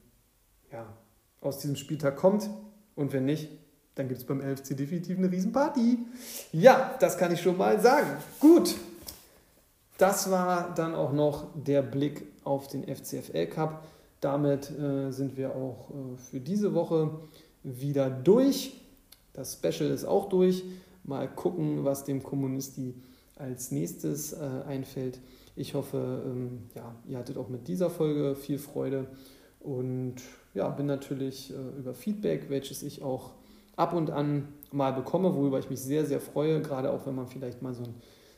[0.73, 0.87] ja,
[1.41, 2.49] aus diesem Spieltag kommt.
[2.95, 3.51] Und wenn nicht,
[3.95, 5.99] dann gibt es beim LFC definitiv eine Riesenparty.
[6.53, 8.11] Ja, das kann ich schon mal sagen.
[8.41, 8.75] Gut,
[9.99, 13.85] das war dann auch noch der Blick auf den FCFL Cup.
[14.21, 17.19] Damit äh, sind wir auch äh, für diese Woche
[17.63, 18.81] wieder durch.
[19.33, 20.65] Das Special ist auch durch.
[21.05, 22.95] Mal gucken, was dem Kommunisti
[23.37, 25.21] als nächstes äh, einfällt.
[25.55, 29.07] Ich hoffe, ähm, ja, ihr hattet auch mit dieser Folge viel Freude
[29.61, 30.17] und
[30.55, 33.33] ja, bin natürlich äh, über Feedback, welches ich auch
[33.77, 37.27] ab und an mal bekomme, worüber ich mich sehr, sehr freue, gerade auch wenn man
[37.27, 37.95] vielleicht mal so ein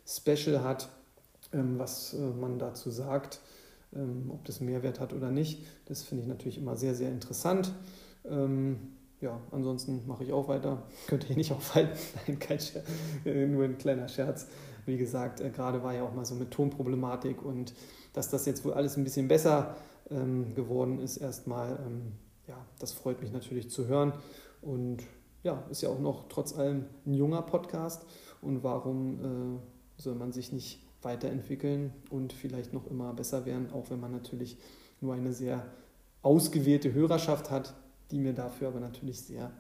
[0.07, 0.89] Special hat,
[1.53, 3.41] ähm, was äh, man dazu sagt,
[3.93, 5.65] ob das Mehrwert hat oder nicht.
[5.87, 7.73] Das finde ich natürlich immer sehr, sehr interessant.
[8.25, 8.79] Ähm,
[9.21, 10.83] ja, ansonsten mache ich auch weiter.
[11.07, 11.99] Könnt ihr nicht aufhalten.
[12.27, 12.87] Nein, kein Scherz,
[13.25, 14.47] äh, nur ein kleiner Scherz.
[14.87, 17.75] Wie gesagt, äh, gerade war ja auch mal so mit Tonproblematik und
[18.13, 19.77] dass das jetzt wohl alles ein bisschen besser
[20.11, 22.13] ähm, geworden ist, erstmal, ähm,
[22.47, 24.13] ja, das freut mich natürlich zu hören.
[24.63, 25.03] Und
[25.43, 28.07] ja, ist ja auch noch trotz allem ein junger Podcast.
[28.41, 33.91] Und warum äh, soll man sich nicht weiterentwickeln und vielleicht noch immer besser werden, auch
[33.91, 34.57] wenn man natürlich
[35.01, 35.65] nur eine sehr
[36.23, 37.75] ausgewählte Hörerschaft hat,
[38.11, 39.53] die mir dafür aber natürlich sehr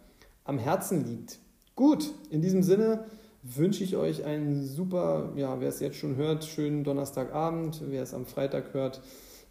[0.44, 1.38] am Herzen liegt.
[1.76, 3.04] Gut, in diesem Sinne
[3.42, 8.14] wünsche ich euch einen super, ja, wer es jetzt schon hört, schönen Donnerstagabend, wer es
[8.14, 9.00] am Freitag hört,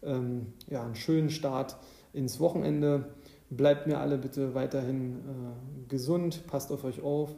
[0.04, 1.78] ähm, ja, einen schönen Start
[2.14, 3.06] ins Wochenende.
[3.50, 7.34] Bleibt mir alle bitte weiterhin äh, gesund, passt auf euch auf,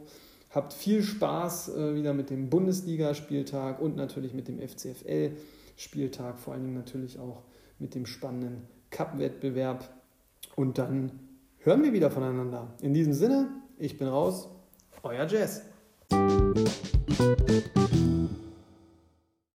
[0.50, 6.64] habt viel Spaß äh, wieder mit dem Bundesligaspieltag und natürlich mit dem FCFL-Spieltag, vor allen
[6.64, 7.42] Dingen natürlich auch
[7.78, 9.88] mit dem spannenden Cup-Wettbewerb.
[10.56, 11.12] Und dann
[11.58, 12.74] hören wir wieder voneinander.
[12.82, 13.48] In diesem Sinne,
[13.78, 14.48] ich bin raus,
[15.02, 15.62] euer Jazz.